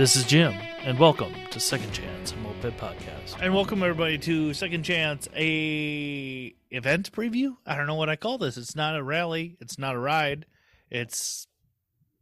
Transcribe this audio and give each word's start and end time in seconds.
This 0.00 0.16
is 0.16 0.24
Jim, 0.24 0.54
and 0.82 0.98
welcome 0.98 1.30
to 1.50 1.60
Second 1.60 1.92
Chance 1.92 2.34
Moped 2.42 2.74
Podcast. 2.78 3.38
And 3.38 3.54
welcome 3.54 3.82
everybody 3.82 4.16
to 4.16 4.54
Second 4.54 4.82
Chance, 4.82 5.28
a 5.36 6.54
event 6.70 7.12
preview. 7.12 7.58
I 7.66 7.76
don't 7.76 7.86
know 7.86 7.96
what 7.96 8.08
I 8.08 8.16
call 8.16 8.38
this. 8.38 8.56
It's 8.56 8.74
not 8.74 8.96
a 8.96 9.02
rally. 9.02 9.58
It's 9.60 9.78
not 9.78 9.94
a 9.94 9.98
ride. 9.98 10.46
It's 10.88 11.46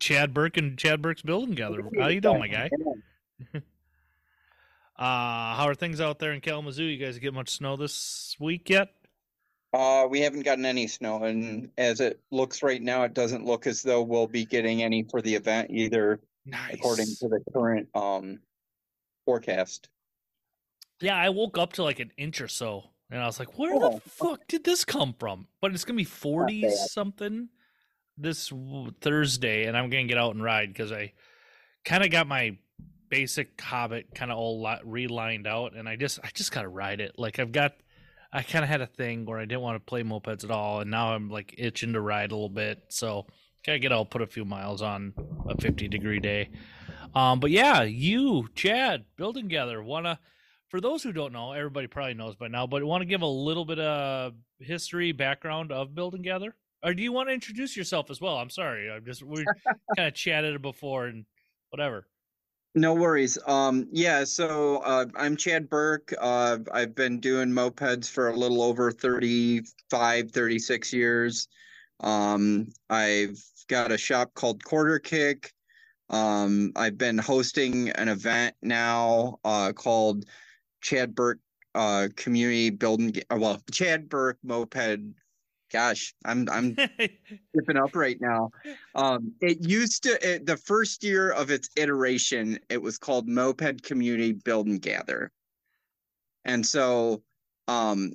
Chad 0.00 0.35
Burke 0.35 0.57
and 0.57 0.77
Chad 0.77 1.00
Burke's 1.00 1.22
Build 1.22 1.50
and 1.50 1.57
Gather. 1.57 1.85
How 1.96 2.09
you 2.09 2.21
doing, 2.21 2.41
my 2.41 2.49
guy? 2.49 2.68
uh, 3.54 3.61
how 4.99 5.68
are 5.68 5.76
things 5.76 6.00
out 6.00 6.18
there 6.18 6.32
in 6.32 6.40
Kalamazoo? 6.40 6.82
You 6.82 6.99
guys 6.99 7.17
get 7.21 7.32
much 7.32 7.50
snow 7.50 7.76
this 7.76 8.35
week 8.40 8.71
yet? 8.71 8.89
Uh, 9.72 10.08
we 10.11 10.21
haven't 10.21 10.43
gotten 10.43 10.64
any 10.64 10.89
snow, 10.89 11.22
and 11.22 11.71
as 11.79 12.00
it 12.00 12.18
looks 12.32 12.61
right 12.61 12.82
now, 12.82 13.04
it 13.04 13.14
doesn't 13.14 13.45
look 13.45 13.68
as 13.68 13.82
though 13.82 14.03
we'll 14.03 14.26
be 14.26 14.45
getting 14.45 14.82
any 14.82 15.04
for 15.04 15.22
the 15.22 15.36
event 15.36 15.71
either, 15.71 16.18
Nice. 16.50 16.75
according 16.75 17.07
to 17.20 17.29
the 17.29 17.40
current 17.52 17.88
um 17.94 18.40
forecast. 19.25 19.88
Yeah, 21.00 21.16
I 21.16 21.29
woke 21.29 21.58
up 21.58 21.74
to 21.74 21.82
like 21.84 22.00
an 22.00 22.11
inch 22.16 22.40
or 22.40 22.48
so, 22.48 22.90
and 23.11 23.21
I 23.22 23.26
was 23.26 23.38
like, 23.38 23.58
"Where 23.58 23.74
Oh. 23.74 24.00
the 24.02 24.11
fuck 24.11 24.46
did 24.48 24.64
this 24.64 24.84
come 24.84 25.14
from?" 25.18 25.46
But 25.61 25.72
it's 25.74 25.84
gonna 25.84 25.96
be 25.96 26.04
forty 26.04 26.68
something 26.71 27.48
this 28.16 28.52
Thursday, 29.00 29.66
and 29.66 29.76
I'm 29.76 29.90
gonna 29.90 30.04
get 30.07 30.18
out 30.18 30.34
and 30.34 30.43
ride 30.43 30.68
because 30.71 30.90
I 30.90 31.12
kind 31.84 32.02
of 32.05 32.11
got 32.11 32.27
my 32.27 32.56
basic 33.10 33.58
Hobbit 33.60 34.14
kind 34.14 34.30
of 34.30 34.38
all 34.38 34.60
li- 34.62 34.80
relined 34.84 35.46
out, 35.46 35.74
and 35.77 35.88
I 35.88 35.96
just 35.96 36.19
I 36.24 36.30
just 36.34 36.50
gotta 36.52 36.69
ride 36.69 37.00
it. 37.00 37.16
Like 37.19 37.38
I've 37.38 37.52
got, 37.52 37.74
I 38.33 38.42
kind 38.42 38.64
of 38.64 38.69
had 38.69 38.80
a 38.80 38.86
thing 38.86 39.24
where 39.24 39.38
I 39.38 39.44
didn't 39.44 39.62
want 39.62 39.77
to 39.77 39.88
play 39.88 40.02
mopeds 40.02 40.42
at 40.44 40.50
all, 40.50 40.80
and 40.80 40.91
now 40.91 41.14
I'm 41.14 41.30
like 41.30 41.55
itching 41.58 41.92
to 41.92 42.00
ride 42.00 42.33
a 42.33 42.34
little 42.34 42.48
bit. 42.48 42.83
So 42.88 43.27
gotta 43.64 43.78
get 43.78 43.92
out, 43.92 44.11
put 44.11 44.22
a 44.22 44.27
few 44.27 44.44
miles 44.44 44.83
on 44.83 45.12
a 45.48 45.61
50 45.61 45.89
degree 45.89 46.20
day. 46.20 46.50
Um, 47.14 47.41
but 47.41 47.50
yeah, 47.50 47.83
you, 47.83 48.48
Chad, 48.55 49.05
Build 49.16 49.36
and 49.36 49.48
Gather, 49.48 49.83
wanna 49.83 50.19
for 50.69 50.80
those 50.80 51.02
who 51.02 51.12
don't 51.12 51.33
know, 51.33 51.52
everybody 51.52 51.86
probably 51.86 52.14
knows 52.14 52.36
by 52.36 52.48
now, 52.48 52.66
but 52.66 52.84
want 52.84 53.00
to 53.00 53.06
give 53.06 53.22
a 53.22 53.27
little 53.27 53.64
bit 53.64 53.78
of 53.78 54.34
history, 54.60 55.12
background 55.12 55.72
of 55.72 55.94
Build 55.94 56.14
and 56.14 56.22
Gather, 56.22 56.55
or 56.83 56.94
do 56.94 57.02
you 57.02 57.12
want 57.12 57.28
to 57.28 57.33
introduce 57.33 57.77
yourself 57.77 58.10
as 58.10 58.20
well? 58.20 58.36
I'm 58.36 58.50
sorry, 58.50 58.91
I'm 58.91 59.05
just 59.05 59.22
we 59.22 59.44
kind 59.96 60.08
of 60.08 60.14
chatted 60.14 60.61
before 60.62 61.06
and 61.06 61.24
whatever. 61.70 62.06
No 62.74 62.94
worries. 62.94 63.38
Um, 63.46 63.88
yeah, 63.90 64.24
so 64.24 64.78
uh, 64.78 65.06
I'm 65.16 65.36
Chad 65.36 65.70
Burke. 65.70 66.14
Uh, 66.20 66.58
I've 66.72 66.94
been 66.94 67.18
doing 67.18 67.48
mopeds 67.48 68.08
for 68.11 68.28
a 68.28 68.36
little 68.36 68.62
over 68.62 68.92
35, 68.92 70.30
36 70.30 70.92
years. 70.92 71.48
Um, 72.00 72.68
I've 72.88 73.38
got 73.68 73.92
a 73.92 73.98
shop 73.98 74.34
called 74.34 74.64
Quarter 74.64 74.98
Kick. 74.98 75.52
Um, 76.10 76.72
I've 76.77 76.96
been 76.96 77.18
hosting 77.18 77.90
an 77.90 78.08
event 78.08 78.55
now 78.62 79.38
uh, 79.44 79.72
called 79.72 80.24
Chad 80.80 81.14
Burke 81.14 81.40
uh, 81.74 82.08
Community 82.16 82.70
Building. 82.70 83.14
Well, 83.30 83.60
Chad 83.70 84.08
Burke 84.08 84.38
Moped. 84.42 85.00
Gosh, 85.70 86.14
I'm 86.24 86.48
I'm 86.50 86.74
tripping 87.55 87.77
up 87.77 87.94
right 87.94 88.18
now. 88.20 88.50
Um, 88.94 89.33
it 89.42 89.68
used 89.68 90.05
to 90.05 90.18
it, 90.27 90.46
the 90.46 90.56
first 90.56 91.05
year 91.05 91.30
of 91.30 91.50
its 91.50 91.68
iteration, 91.77 92.58
it 92.70 92.80
was 92.80 92.96
called 92.96 93.28
Moped 93.28 93.83
Community 93.83 94.33
Build 94.33 94.66
and 94.66 94.80
Gather, 94.80 95.30
and 96.46 96.64
so 96.64 97.22
um, 97.66 98.12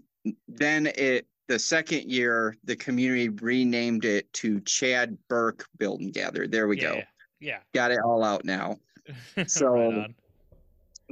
then 0.48 0.88
it 0.88 1.28
the 1.48 1.60
second 1.60 2.10
year 2.10 2.56
the 2.64 2.76
community 2.76 3.30
renamed 3.30 4.06
it 4.06 4.32
to 4.34 4.60
Chad 4.62 5.18
Burke 5.28 5.66
Build 5.78 6.02
and 6.02 6.14
Gather. 6.14 6.48
There 6.48 6.68
we 6.68 6.78
go, 6.78 7.02
Yeah, 7.40 7.60
got 7.74 7.92
it 7.92 8.00
all 8.04 8.24
out 8.24 8.46
now. 8.46 8.78
So- 9.48 9.74
Right. 9.92 10.16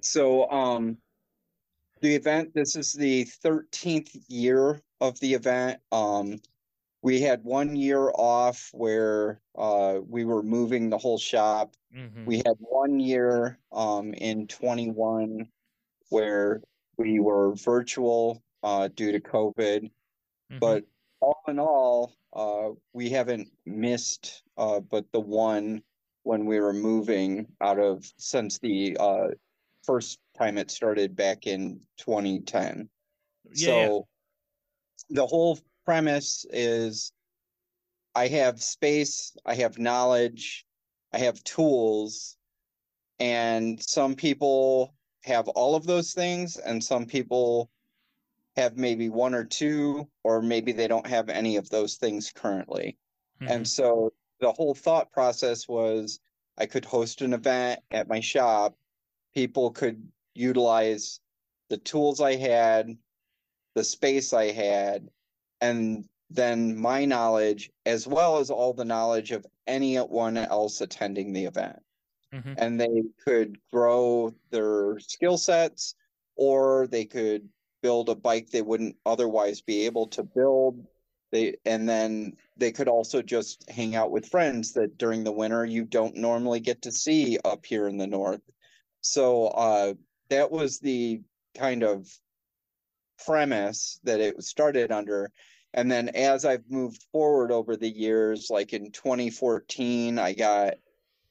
So 0.02 0.50
um, 0.50 0.98
the 2.02 2.16
event 2.16 2.54
this 2.56 2.76
is 2.76 2.94
the 2.94 3.26
thirteenth 3.26 4.16
year 4.30 4.82
of 5.02 5.20
the 5.20 5.34
event. 5.34 5.80
Um, 5.92 6.40
we 7.04 7.22
had 7.22 7.44
one 7.44 7.76
year 7.76 8.10
off 8.16 8.70
where 8.74 9.42
uh, 9.58 10.00
we 10.08 10.24
were 10.26 10.42
moving 10.44 10.90
the 10.90 10.98
whole 10.98 11.18
shop. 11.20 11.76
Mhm. 11.96 12.26
We 12.26 12.38
had 12.38 12.56
one 12.60 13.00
year 13.00 13.60
um, 13.72 14.14
in 14.14 14.48
21 14.48 15.48
where 16.10 16.62
we 16.98 17.20
were 17.20 17.54
virtual 17.56 18.42
uh, 18.64 18.88
due 18.96 19.12
to 19.12 19.20
COVID. 19.20 19.92
Mhm. 20.52 20.60
But 20.60 20.84
all 21.22 21.42
in 21.48 21.60
all, 21.60 22.14
uh, 22.34 22.72
we 22.94 23.10
haven't 23.10 23.52
missed 23.66 24.44
uh, 24.58 24.80
but 24.80 25.12
the 25.12 25.20
one 25.20 25.82
when 26.24 26.46
we 26.46 26.60
were 26.60 26.74
moving 26.74 27.48
out 27.62 27.80
of 27.80 28.06
since 28.18 28.60
the 28.60 28.96
uh, 29.00 29.30
first 29.84 30.20
time 30.38 30.58
it 30.58 30.70
started 30.70 31.16
back 31.16 31.48
in 31.48 31.80
2010. 31.98 32.90
yeah, 33.54 33.68
yeah. 33.68 33.86
So 33.88 34.08
the 35.10 35.26
whole 35.26 35.60
premise 35.86 36.46
is 36.52 37.12
I 38.16 38.28
have 38.28 38.62
space, 38.62 39.36
I 39.46 39.56
have 39.56 39.80
knowledge, 39.80 40.66
I 41.14 41.20
have 41.20 41.44
tools, 41.44 42.38
and 43.20 43.82
some 43.82 44.16
people 44.16 44.94
have 45.24 45.48
all 45.50 45.76
of 45.76 45.86
those 45.86 46.14
things, 46.14 46.58
and 46.58 46.84
some 46.84 47.06
people 47.06 47.70
have 48.56 48.78
maybe 48.78 49.10
one 49.10 49.34
or 49.34 49.44
two, 49.46 50.10
or 50.24 50.42
maybe 50.42 50.72
they 50.72 50.88
don't 50.88 51.08
have 51.08 51.30
any 51.30 51.56
of 51.56 51.70
those 51.70 51.96
things 51.96 52.32
currently. 52.32 52.98
Mhm. 53.42 53.50
And 53.50 53.68
so 53.68 54.14
the 54.40 54.52
whole 54.52 54.76
thought 54.76 55.12
process 55.12 55.68
was 55.68 56.20
I 56.58 56.66
could 56.66 56.86
host 56.86 57.22
an 57.22 57.34
event 57.34 57.82
at 57.92 58.08
my 58.08 58.20
shop. 58.20 58.78
People 59.34 59.72
could 59.72 60.12
utilize 60.36 61.20
the 61.70 61.78
tools 61.78 62.20
I 62.20 62.36
had, 62.36 62.98
the 63.74 63.84
space 63.84 64.34
I 64.34 64.52
had, 64.52 65.10
and 65.62 66.08
then 66.30 66.76
my 66.78 67.06
knowledge, 67.06 67.72
as 67.86 68.08
well 68.08 68.38
as 68.38 68.50
all 68.50 68.74
the 68.74 68.86
knowledge 68.86 69.32
of 69.32 69.46
anyone 69.68 70.38
else 70.38 70.82
attending 70.82 71.32
the 71.34 71.46
event. 71.46 71.80
Mhm. 72.34 72.56
And 72.58 72.80
they 72.80 73.04
could 73.24 73.60
grow 73.72 74.34
their 74.50 75.00
skill 75.00 75.38
sets, 75.38 75.96
or 76.36 76.88
they 76.88 77.06
could 77.06 77.50
build 77.82 78.10
a 78.10 78.16
bike 78.16 78.50
they 78.50 78.62
wouldn't 78.62 78.96
otherwise 79.06 79.62
be 79.62 79.86
able 79.86 80.08
to 80.08 80.24
build. 80.24 80.86
They 81.32 81.56
and 81.66 81.88
then 81.88 82.34
they 82.58 82.72
could 82.72 82.88
also 82.88 83.22
just 83.22 83.70
hang 83.70 83.96
out 83.96 84.12
with 84.12 84.30
friends 84.30 84.74
that 84.74 84.98
during 84.98 85.24
the 85.24 85.32
winter 85.32 85.66
you 85.66 85.86
don't 85.86 86.16
normally 86.16 86.60
get 86.60 86.82
to 86.84 86.92
see 86.92 87.40
up 87.46 87.66
here 87.66 87.88
in 87.88 87.98
the 87.98 88.08
north. 88.08 88.42
So 89.02 89.48
uh 89.48 89.94
that 90.30 90.52
was 90.52 90.80
the 90.80 91.22
kind 91.58 91.84
of 91.84 92.08
premise 93.26 94.00
that 94.04 94.20
it 94.20 94.42
started 94.44 94.92
under. 94.92 95.32
And 95.74 95.90
then 95.90 96.10
as 96.10 96.44
i've 96.44 96.70
moved 96.70 97.06
forward 97.14 97.52
over 97.52 97.78
the 97.78 97.90
years 97.90 98.50
like 98.50 98.74
in 98.74 98.92
2014 98.92 100.20
i 100.20 100.34
got 100.34 100.74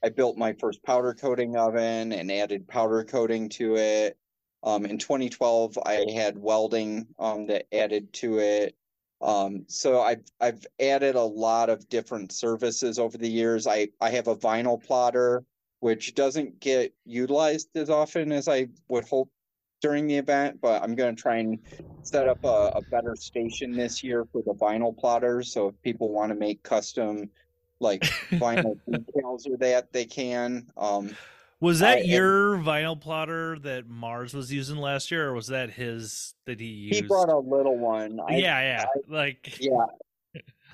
i 0.02 0.08
built 0.08 0.38
my 0.38 0.54
first 0.54 0.82
powder 0.82 1.12
coating 1.12 1.56
oven 1.56 2.12
and 2.14 2.32
added 2.32 2.66
powder 2.66 3.04
coating 3.04 3.50
to 3.50 3.76
it 3.76 4.16
um, 4.62 4.84
in 4.84 4.98
2012, 4.98 5.78
I 5.84 6.06
had 6.14 6.38
welding 6.38 7.06
um, 7.18 7.46
that 7.46 7.66
added 7.72 8.12
to 8.14 8.38
it. 8.38 8.76
Um, 9.22 9.64
so 9.68 10.00
I've 10.00 10.24
I've 10.40 10.66
added 10.80 11.14
a 11.14 11.22
lot 11.22 11.68
of 11.68 11.88
different 11.88 12.32
services 12.32 12.98
over 12.98 13.18
the 13.18 13.28
years. 13.28 13.66
I 13.66 13.88
I 14.00 14.10
have 14.10 14.28
a 14.28 14.36
vinyl 14.36 14.82
plotter 14.82 15.44
which 15.80 16.14
doesn't 16.14 16.60
get 16.60 16.94
utilized 17.04 17.68
as 17.74 17.90
often 17.90 18.32
as 18.32 18.48
I 18.48 18.68
would 18.88 19.08
hope 19.08 19.30
during 19.80 20.06
the 20.06 20.16
event, 20.16 20.60
but 20.60 20.82
I'm 20.82 20.94
going 20.94 21.16
to 21.16 21.20
try 21.20 21.38
and 21.38 21.58
set 22.02 22.28
up 22.28 22.38
a, 22.44 22.72
a 22.76 22.82
better 22.90 23.16
station 23.16 23.72
this 23.72 24.04
year 24.04 24.26
for 24.30 24.42
the 24.42 24.52
vinyl 24.52 24.96
plotters. 24.96 25.52
So 25.52 25.68
if 25.68 25.82
people 25.82 26.10
want 26.10 26.30
to 26.30 26.38
make 26.38 26.62
custom 26.62 27.30
like 27.80 28.02
vinyl 28.32 28.78
details 28.86 29.46
or 29.46 29.56
that, 29.56 29.90
they 29.92 30.04
can. 30.04 30.66
Um, 30.76 31.16
Was 31.60 31.80
that 31.80 31.98
I- 31.98 32.00
your 32.02 32.56
vinyl 32.56 32.98
plotter 32.98 33.58
that 33.60 33.88
Mars 33.88 34.32
was 34.34 34.52
using 34.52 34.76
last 34.76 35.10
year, 35.10 35.28
or 35.28 35.34
was 35.34 35.48
that 35.48 35.70
his 35.70 36.34
that 36.46 36.58
he 36.60 36.66
used? 36.66 37.00
he 37.02 37.06
brought 37.06 37.28
a 37.28 37.38
little 37.38 37.76
one. 37.78 38.18
I, 38.26 38.36
yeah, 38.36 38.60
yeah. 38.60 38.84
like 39.08 39.56
Yeah. 39.60 39.84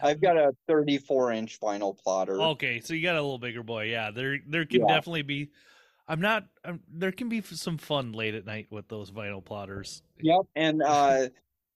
I've 0.02 0.20
got 0.20 0.36
a 0.36 0.54
34 0.68 1.32
inch 1.32 1.58
vinyl 1.58 1.96
plotter. 1.98 2.40
okay, 2.40 2.80
so 2.80 2.92
you 2.94 3.02
got 3.02 3.16
a 3.16 3.20
little 3.22 3.38
bigger 3.38 3.62
boy. 3.62 3.84
Yeah, 3.84 4.10
there 4.10 4.38
there 4.46 4.64
can 4.66 4.80
Yeah. 4.82 4.94
definitely 4.94 5.22
be. 5.22 5.48
I'm 6.08 6.20
not. 6.20 6.46
I'm, 6.64 6.80
there 6.88 7.10
can 7.12 7.28
be 7.28 7.42
some 7.42 7.78
fun 7.78 8.12
late 8.12 8.34
at 8.34 8.46
night 8.46 8.68
with 8.70 8.86
those 8.88 9.10
vinyl 9.10 9.44
plotters. 9.44 10.02
Yep. 10.20 10.42
And 10.54 10.82
uh, 10.86 11.28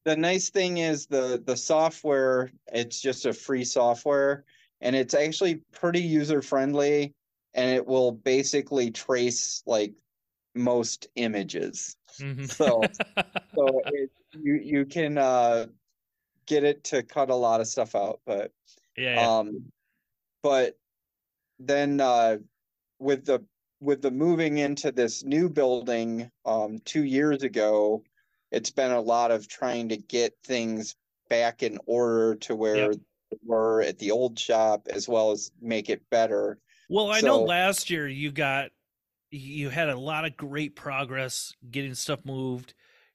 the 0.04 0.16
nice 0.16 0.50
thing 0.50 0.78
is 0.78 1.06
the 1.06 1.42
the 1.44 1.56
software, 1.56 2.52
it's 2.72 3.00
just 3.00 3.26
a 3.26 3.32
free 3.32 3.64
software 3.64 4.44
and 4.82 4.94
it's 4.96 5.12
actually 5.14 5.56
pretty 5.72 6.00
user 6.00 6.40
friendly 6.40 7.12
and 7.54 7.70
it 7.70 7.86
will 7.86 8.12
basically 8.12 8.90
trace 8.90 9.62
like 9.66 9.94
most 10.54 11.08
images. 11.16 11.96
Mhm. 12.18 12.46
So 12.46 12.92
so 13.56 13.82
it, 13.88 14.10
you 14.32 14.54
you 14.56 14.86
can 14.86 15.18
uh 15.18 15.68
get 16.46 16.64
it 16.64 16.84
to 16.84 17.02
cut 17.02 17.30
a 17.30 17.34
lot 17.36 17.60
of 17.60 17.68
stuff 17.68 17.94
out, 17.94 18.20
but 18.26 18.52
yeah, 18.96 19.16
yeah. 19.20 19.30
Um, 19.40 19.72
but 20.42 20.78
then 21.58 22.00
uh, 22.00 22.38
with 22.98 23.26
the 23.26 23.46
with 23.80 24.02
the 24.02 24.10
moving 24.10 24.58
into 24.58 24.92
this 24.92 25.24
new 25.24 25.48
building 25.50 26.30
um, 26.44 26.78
two 26.80 27.04
years 27.04 27.42
ago, 27.42 28.04
it's 28.52 28.70
been 28.70 28.90
a 28.92 29.00
lot 29.00 29.30
of 29.30 29.48
trying 29.48 29.88
to 29.90 29.96
get 29.96 30.36
things 30.44 30.96
back 31.28 31.62
in 31.62 31.78
order 31.86 32.34
to 32.36 32.56
where 32.56 32.92
Yep. 32.92 32.96
they 32.96 33.38
were 33.44 33.82
at 33.82 33.98
the 33.98 34.10
old 34.10 34.38
shop, 34.38 34.88
as 34.88 35.08
well 35.08 35.30
as 35.32 35.52
make 35.60 35.88
it 35.90 36.08
better. 36.10 36.58
Well, 36.90 37.08
I 37.08 37.20
know 37.20 37.42
last 37.42 37.88
year 37.88 38.08
you 38.08 38.32
got 38.32 38.70
you 39.30 39.68
had 39.68 39.88
a 39.88 39.98
lot 39.98 40.24
of 40.24 40.36
great 40.36 40.74
progress 40.74 41.54
getting 41.70 41.94
stuff 41.94 42.24
moved. 42.24 42.74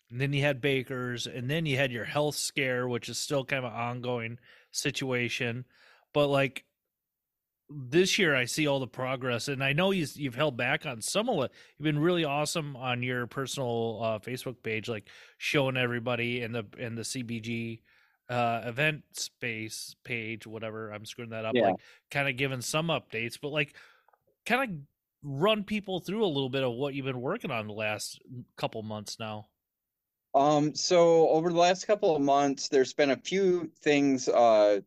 And 0.09 0.21
then 0.21 0.31
you 0.31 0.41
had 0.41 0.61
bakers, 0.61 1.27
and 1.27 1.49
then 1.49 1.65
you 1.65 1.75
had 1.75 1.91
your 1.91 2.05
health 2.05 2.35
scare, 2.35 2.87
which 2.87 3.09
is 3.09 3.17
still 3.17 3.43
kind 3.43 3.65
of 3.65 3.73
an 3.73 3.77
ongoing 3.77 4.39
situation. 4.71 5.65
But 6.13 6.27
like 6.27 6.63
this 7.69 8.17
year, 8.17 8.33
I 8.33 8.45
see 8.45 8.65
all 8.65 8.79
the 8.79 8.87
progress, 8.87 9.49
and 9.49 9.61
I 9.61 9.73
know 9.73 9.91
you, 9.91 10.05
you've 10.13 10.35
held 10.35 10.55
back 10.55 10.85
on 10.85 11.01
some 11.01 11.27
of 11.27 11.43
it. 11.43 11.51
You've 11.77 11.83
been 11.83 11.99
really 11.99 12.23
awesome 12.23 12.77
on 12.77 13.03
your 13.03 13.27
personal 13.27 13.99
uh, 14.01 14.19
Facebook 14.19 14.63
page, 14.63 14.87
like 14.87 15.09
showing 15.37 15.75
everybody 15.75 16.41
in 16.41 16.53
the 16.53 16.65
in 16.77 16.95
the 16.95 17.01
CBG 17.01 17.81
uh, 18.29 18.63
event 18.65 19.03
space 19.13 19.95
page, 20.03 20.47
whatever. 20.47 20.91
I'm 20.91 21.05
screwing 21.05 21.31
that 21.31 21.45
up, 21.45 21.55
Yeah. 21.55 21.67
like 21.71 21.81
kind 22.11 22.27
of 22.29 22.37
giving 22.37 22.61
some 22.61 22.87
updates, 22.87 23.39
but 23.41 23.49
like 23.49 23.75
kind 24.45 24.71
of 24.71 24.77
run 25.23 25.63
people 25.63 25.99
through 25.99 26.23
a 26.23 26.27
little 26.27 26.49
bit 26.49 26.63
of 26.63 26.73
what 26.73 26.93
you've 26.93 27.05
been 27.05 27.21
working 27.21 27.51
on 27.51 27.67
the 27.67 27.73
last 27.73 28.19
couple 28.57 28.81
months 28.83 29.19
now. 29.19 29.47
Um, 30.33 30.75
so 30.75 31.29
over 31.29 31.49
the 31.49 31.57
last 31.57 31.85
couple 31.87 32.15
of 32.15 32.21
months, 32.21 32.67
there's 32.69 32.93
been 32.93 33.11
a 33.11 33.17
few 33.17 33.71
things 33.81 34.27
uh 34.27 34.81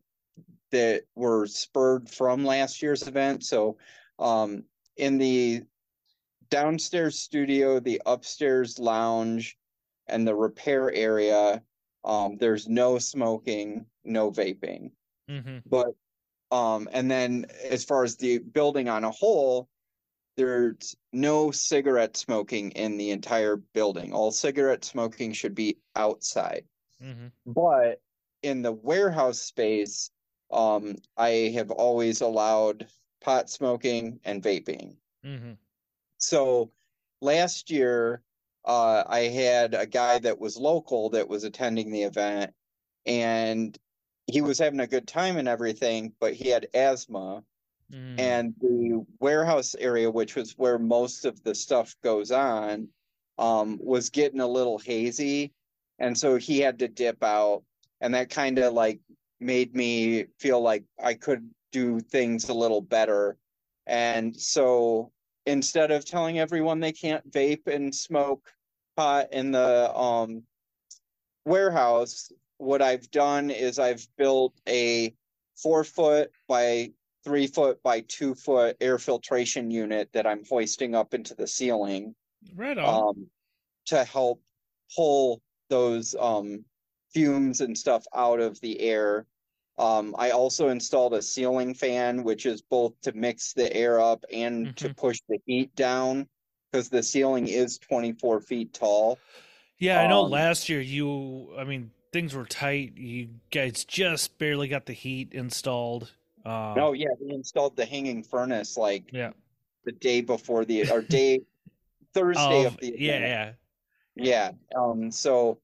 that 0.71 1.05
were 1.15 1.47
spurred 1.47 2.09
from 2.09 2.45
last 2.45 2.81
year's 2.81 3.07
event. 3.07 3.43
So 3.43 3.77
um 4.19 4.65
in 4.97 5.17
the 5.17 5.63
downstairs 6.49 7.17
studio, 7.19 7.79
the 7.79 8.01
upstairs 8.05 8.79
lounge, 8.79 9.57
and 10.07 10.27
the 10.27 10.35
repair 10.35 10.91
area, 10.93 11.63
um, 12.03 12.37
there's 12.37 12.67
no 12.67 12.97
smoking, 12.99 13.85
no 14.03 14.31
vaping. 14.31 14.91
Mm-hmm. 15.29 15.57
But 15.65 15.95
um, 16.51 16.89
and 16.91 17.09
then 17.09 17.45
as 17.69 17.83
far 17.83 18.03
as 18.03 18.15
the 18.15 18.39
building 18.39 18.89
on 18.89 19.03
a 19.03 19.11
whole, 19.11 19.69
there's 20.35 20.95
no 21.13 21.51
cigarette 21.51 22.17
smoking 22.17 22.71
in 22.71 22.97
the 22.97 23.11
entire 23.11 23.57
building. 23.57 24.13
All 24.13 24.31
cigarette 24.31 24.83
smoking 24.85 25.33
should 25.33 25.53
be 25.53 25.77
outside. 25.95 26.63
Mm-hmm. 27.03 27.27
But 27.45 28.01
in 28.41 28.61
the 28.61 28.71
warehouse 28.71 29.39
space, 29.39 30.11
um, 30.51 30.95
I 31.17 31.51
have 31.55 31.71
always 31.71 32.21
allowed 32.21 32.87
pot 33.21 33.49
smoking 33.49 34.19
and 34.23 34.41
vaping. 34.41 34.95
Mm-hmm. 35.25 35.53
So 36.17 36.71
last 37.21 37.69
year, 37.69 38.21
uh, 38.65 39.03
I 39.07 39.21
had 39.21 39.73
a 39.73 39.85
guy 39.85 40.19
that 40.19 40.39
was 40.39 40.57
local 40.57 41.09
that 41.11 41.27
was 41.27 41.43
attending 41.43 41.91
the 41.91 42.03
event, 42.03 42.53
and 43.05 43.77
he 44.27 44.41
was 44.41 44.59
having 44.59 44.79
a 44.79 44.87
good 44.87 45.07
time 45.07 45.37
and 45.37 45.47
everything, 45.47 46.13
but 46.19 46.33
he 46.33 46.49
had 46.49 46.67
asthma. 46.73 47.43
Mm-hmm. 47.91 48.19
And 48.19 48.53
the 48.61 49.05
warehouse 49.19 49.75
area, 49.79 50.11
which 50.11 50.35
was 50.35 50.53
where 50.57 50.77
most 50.77 51.25
of 51.25 51.41
the 51.43 51.55
stuff 51.55 51.95
goes 52.03 52.31
on, 52.31 52.87
um, 53.39 53.79
was 53.81 54.09
getting 54.11 54.41
a 54.41 54.47
little 54.47 54.77
hazy. 54.77 55.53
And 55.97 56.15
so 56.15 56.35
he 56.35 56.59
had 56.59 56.77
to 56.79 56.87
dip 56.87 57.23
out. 57.23 57.63
And 58.01 58.13
that 58.13 58.29
kind 58.29 58.59
of 58.59 58.73
like 58.73 58.99
made 59.39 59.75
me 59.75 60.25
feel 60.39 60.61
like 60.61 60.83
I 61.03 61.15
could 61.15 61.49
do 61.71 61.99
things 61.99 62.49
a 62.49 62.53
little 62.53 62.81
better. 62.81 63.37
And 63.87 64.39
so 64.39 65.11
instead 65.49 65.91
of 65.91 66.05
telling 66.05 66.39
everyone 66.39 66.79
they 66.79 66.91
can't 66.91 67.29
vape 67.31 67.67
and 67.67 67.93
smoke 67.93 68.51
pot 68.95 69.33
in 69.33 69.51
the 69.51 69.95
um, 69.95 70.43
warehouse, 71.45 72.31
what 72.57 72.81
I've 72.81 73.09
done 73.11 73.49
is 73.49 73.79
I've 73.79 74.05
built 74.17 74.53
a 74.67 75.13
four 75.55 75.83
foot 75.83 76.31
by 76.47 76.91
three 77.23 77.47
foot 77.47 77.81
by 77.83 78.01
two 78.01 78.35
foot 78.35 78.77
air 78.79 78.97
filtration 78.97 79.71
unit 79.71 80.09
that 80.13 80.27
I'm 80.27 80.43
hoisting 80.47 80.95
up 80.95 81.13
into 81.13 81.35
the 81.35 81.47
ceiling 81.47 82.15
right 82.55 82.77
on. 82.77 83.09
um, 83.09 83.27
to 83.87 84.03
help 84.03 84.41
pull 84.95 85.41
those 85.69 86.15
um, 86.19 86.63
fumes 87.13 87.61
and 87.61 87.77
stuff 87.77 88.05
out 88.15 88.39
of 88.39 88.59
the 88.61 88.79
air. 88.79 89.25
Um, 89.79 90.13
I 90.19 90.31
also 90.31 90.67
installed 90.69 91.13
a 91.13 91.21
ceiling 91.21 91.73
fan, 91.73 92.23
which 92.23 92.45
is 92.45 92.61
both 92.61 92.93
to 93.03 93.13
mix 93.13 93.53
the 93.53 93.73
air 93.73 93.99
up 94.01 94.25
and 94.31 94.75
to 94.77 94.93
push 94.93 95.19
the 95.29 95.39
heat 95.45 95.73
down 95.75 96.27
because 96.71 96.89
the 96.89 97.01
ceiling 97.01 97.47
is 97.47 97.77
24 97.79 98.41
feet 98.41 98.73
tall. 98.73 99.17
yeah, 99.79 100.01
I 100.01 100.07
know. 100.07 100.25
um, 100.25 100.31
Last 100.31 100.67
year, 100.69 100.81
you, 100.81 101.55
I 101.57 101.63
mean, 101.63 101.91
things 102.11 102.35
were 102.35 102.45
tight. 102.45 102.93
You 102.97 103.29
guys 103.51 103.85
just 103.85 104.37
barely 104.37 104.67
got 104.67 104.85
the 104.85 104.93
heat 104.93 105.29
installed. 105.31 106.11
Um, 106.45 106.75
Oh, 106.77 106.91
yeah, 106.93 107.07
we 107.21 107.33
installed 107.33 107.75
the 107.77 107.85
hanging 107.85 108.21
furnace 108.23 108.75
like 108.77 109.09
yeah. 109.13 109.31
the 109.85 109.93
day 109.93 110.19
before 110.21 110.65
the 110.65 110.91
or 110.91 111.01
day 111.01 111.41
Thursday 112.13 112.65
Of- 112.65 112.73
of 112.73 112.79
the 112.81 112.95
yeah, 112.97 113.19
yeah. 113.19 113.51
yeah. 114.15 114.51
Um, 114.77 115.09
so 115.11 115.59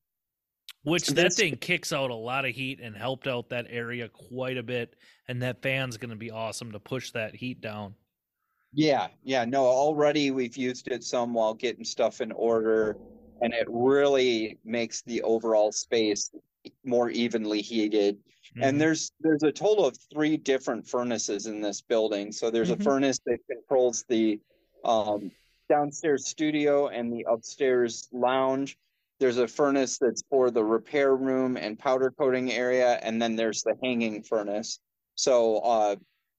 Which 0.86 1.08
that 1.08 1.34
thing 1.34 1.58
kicks 1.58 1.92
out 1.92 2.12
a 2.12 2.16
lot 2.16 2.46
of 2.46 2.52
heat 2.56 2.80
and 2.80 2.96
helped 2.96 3.28
out 3.28 3.50
that 3.50 3.66
area 3.70 4.08
quite 4.08 4.58
a 4.58 4.64
bit. 4.64 4.96
And 5.28 5.42
that 5.42 5.62
fan's 5.62 5.98
going 5.98 6.12
to 6.12 6.16
be 6.16 6.32
awesome 6.32 6.72
to 6.72 6.80
push 6.80 7.12
that 7.12 7.36
heat 7.36 7.60
down. 7.60 7.96
Yeah, 8.74 9.08
yeah, 9.24 9.46
no, 9.46 9.66
already 9.66 10.32
we've 10.32 10.58
used 10.58 10.88
it 10.90 11.04
some 11.04 11.34
while 11.34 11.54
getting 11.54 11.86
stuff 11.86 12.22
in 12.22 12.32
order, 12.34 12.98
and 13.42 13.54
it 13.54 13.68
really 13.70 14.60
makes 14.64 15.02
the 15.02 15.22
overall 15.24 15.72
space 15.72 16.30
more 16.84 17.10
evenly 17.10 17.62
heated. 17.62 18.18
Mhm. 18.56 18.64
And 18.68 18.82
there's 18.82 19.12
there's 19.22 19.44
a 19.44 19.52
total 19.52 19.86
of 19.86 19.98
three 20.14 20.38
different 20.38 20.88
furnaces 20.88 21.48
in 21.48 21.62
this 21.62 21.82
building. 21.82 22.32
So 22.32 22.52
there's 22.52 22.70
Mhm. 22.70 22.80
a 22.80 22.84
furnace 22.84 23.20
that 23.26 23.40
controls 23.50 24.04
the 24.08 24.40
um, 24.84 25.32
downstairs 25.68 26.28
studio 26.28 26.90
and 26.90 27.12
the 27.12 27.26
upstairs 27.28 28.08
lounge. 28.12 28.78
There's 29.20 29.38
a 29.38 29.48
furnace 29.48 29.98
that's 29.98 30.24
for 30.30 30.52
the 30.52 30.64
repair 30.64 31.16
room 31.16 31.56
and 31.58 31.80
powder 31.80 32.12
coating 32.18 32.52
area, 32.52 33.00
and 33.02 33.22
then 33.22 33.36
there's 33.36 33.64
the 33.64 33.76
hanging 33.82 34.24
furnace. 34.24 34.80
So 35.16 35.60
uh, 35.60 35.96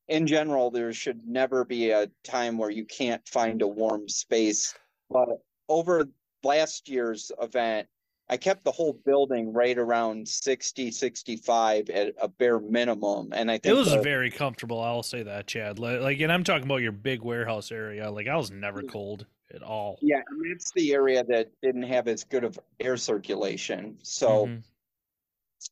in 0.08 0.26
general, 0.26 0.70
there 0.70 0.92
should 0.92 1.20
never 1.26 1.64
be 1.64 1.90
a 1.90 2.08
time 2.22 2.58
where 2.58 2.70
you 2.70 2.84
can't 2.84 3.26
find 3.28 3.62
a 3.62 3.66
warm 3.68 4.08
space. 4.08 4.74
But 5.10 5.28
over 5.68 6.06
last 6.44 6.88
year's 6.88 7.32
event, 7.40 7.88
I 8.28 8.36
kept 8.36 8.64
the 8.64 8.72
whole 8.72 9.00
building 9.06 9.52
right 9.52 9.78
around 9.78 10.26
60, 10.28 10.90
65 10.90 11.88
at 11.90 12.12
a 12.20 12.28
bare 12.28 12.58
minimum. 12.58 13.32
And 13.32 13.50
I 13.50 13.54
think 13.58 13.72
It 13.72 13.78
was 13.78 13.92
the- 13.92 14.02
very 14.02 14.30
comfortable. 14.30 14.80
I'll 14.80 15.04
say 15.04 15.22
that, 15.22 15.46
Chad. 15.46 15.78
Like, 15.78 16.00
like, 16.00 16.20
and 16.20 16.32
I'm 16.32 16.44
talking 16.44 16.64
about 16.64 16.82
your 16.82 16.92
big 16.92 17.22
warehouse 17.22 17.70
area. 17.72 18.10
Like, 18.10 18.26
I 18.26 18.36
was 18.36 18.50
never 18.50 18.82
cold 18.82 19.26
at 19.54 19.62
all. 19.62 19.98
yeah, 20.02 20.22
and 20.28 20.50
that's 20.50 20.72
the 20.72 20.92
area 20.92 21.24
that 21.24 21.50
didn't 21.62 21.84
have 21.84 22.08
as 22.08 22.24
good 22.24 22.44
of 22.44 22.58
air 22.80 22.96
circulation. 22.96 23.98
So 24.02 24.46
Mhm. 24.46 24.62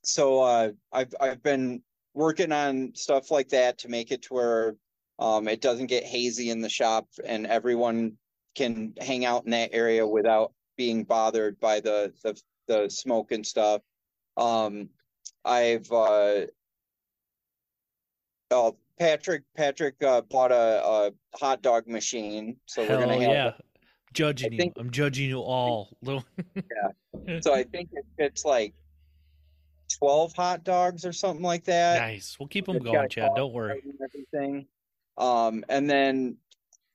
so 0.02 0.40
uh, 0.40 0.72
I've 0.92 1.14
I've 1.20 1.42
been 1.42 1.82
working 2.14 2.52
on 2.52 2.94
stuff 2.94 3.30
like 3.30 3.48
that 3.48 3.78
to 3.78 3.88
make 3.88 4.10
it 4.12 4.22
to 4.22 4.34
where 4.34 4.76
um, 5.18 5.48
it 5.48 5.60
doesn't 5.60 5.86
get 5.86 6.04
hazy 6.04 6.50
in 6.50 6.60
the 6.60 6.68
shop 6.68 7.08
and 7.24 7.46
everyone 7.46 8.16
can 8.54 8.94
hang 9.00 9.24
out 9.24 9.44
in 9.44 9.50
that 9.50 9.70
area 9.72 10.06
without 10.06 10.52
being 10.76 11.04
bothered 11.04 11.58
by 11.60 11.80
the 11.80 12.12
the, 12.22 12.40
the 12.66 12.88
smoke 12.88 13.32
and 13.32 13.46
stuff. 13.46 13.82
Um, 14.36 14.90
I've 15.44 15.90
uh, 15.92 16.46
oh, 18.50 18.76
Patrick 18.98 19.42
Patrick 19.56 19.96
uh, 20.02 20.20
bought 20.22 20.52
a, 20.52 20.84
a 20.84 21.10
hot 21.34 21.62
dog 21.62 21.86
machine, 21.88 22.56
so 22.66 22.82
we're 22.82 22.98
gonna 23.00 23.12
have 23.14 23.22
yeah. 23.22 23.50
Judging 24.12 24.54
I 24.54 24.56
think- 24.56 24.76
you. 24.76 24.82
I'm 24.82 24.90
judging 24.90 25.28
you 25.28 25.40
all. 25.40 25.96
Little- 26.02 26.24
so 27.40 27.54
I 27.54 27.64
think 27.64 27.90
it, 27.92 28.04
it's 28.18 28.44
like 28.44 28.74
twelve 29.98 30.32
hot 30.34 30.64
dogs 30.64 31.04
or 31.04 31.12
something 31.12 31.44
like 31.44 31.64
that. 31.64 32.00
nice. 32.00 32.36
We'll 32.38 32.48
keep 32.48 32.66
them 32.66 32.76
It's 32.76 32.84
going, 32.84 33.08
Chad. 33.08 33.30
Don't 33.34 33.52
worry. 33.52 33.82
and 33.84 33.94
everything. 34.02 34.66
Um, 35.18 35.64
and 35.68 35.88
then 35.90 36.36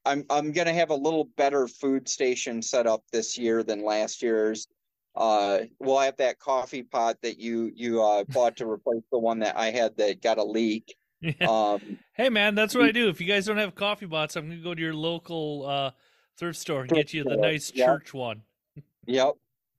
I'm 0.06 0.26
I'm 0.30 0.52
gonna 0.54 0.74
have 0.74 0.90
a 0.92 0.96
little 0.96 1.26
better 1.36 1.68
food 1.68 2.08
station 2.08 2.62
set 2.62 2.88
up 2.88 3.04
this 3.12 3.38
year 3.38 3.64
than 3.64 3.84
last 3.84 4.22
year's. 4.22 4.68
Uh, 5.16 5.60
we'll 5.80 6.00
have 6.00 6.16
that 6.18 6.40
coffee 6.40 6.84
pot 6.84 7.18
that 7.24 7.40
you 7.40 7.72
you 7.76 8.02
uh 8.02 8.24
bought 8.30 8.56
to 8.58 8.70
replace 8.70 9.04
the 9.12 9.20
one 9.20 9.40
that 9.40 9.58
I 9.58 9.72
had 9.72 9.98
that 9.98 10.22
got 10.22 10.38
a 10.38 10.44
leak. 10.44 10.96
Um, 11.42 12.00
hey, 12.14 12.30
man, 12.30 12.56
that's 12.56 12.74
what 12.76 12.86
I 12.86 12.92
do. 12.92 13.10
If 13.10 13.20
you 13.20 13.28
guys 13.28 13.46
don't 13.46 13.58
have 13.58 13.76
coffee 13.76 14.06
bots, 14.06 14.36
I'm 14.36 14.48
going 14.48 14.58
to 14.58 14.64
go 14.64 14.74
to 14.74 14.82
your 14.82 14.94
local 14.94 15.66
uh, 15.66 15.92
thrift 16.38 16.58
store 16.60 16.82
and 16.82 16.90
get 16.90 17.14
you 17.14 17.24
the 17.24 17.36
nice 17.36 17.72
yeah. 17.74 17.86
church 17.86 18.14
one. 18.14 18.42
Yep. 19.06 19.34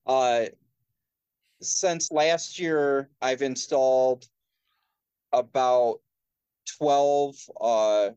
Uh, 0.07 0.47
since 1.61 2.11
last 2.11 2.59
year, 2.59 3.09
I've 3.23 3.43
installed 3.43 4.27
about 5.33 6.01
12, 6.79 7.37
uh, 7.61 8.11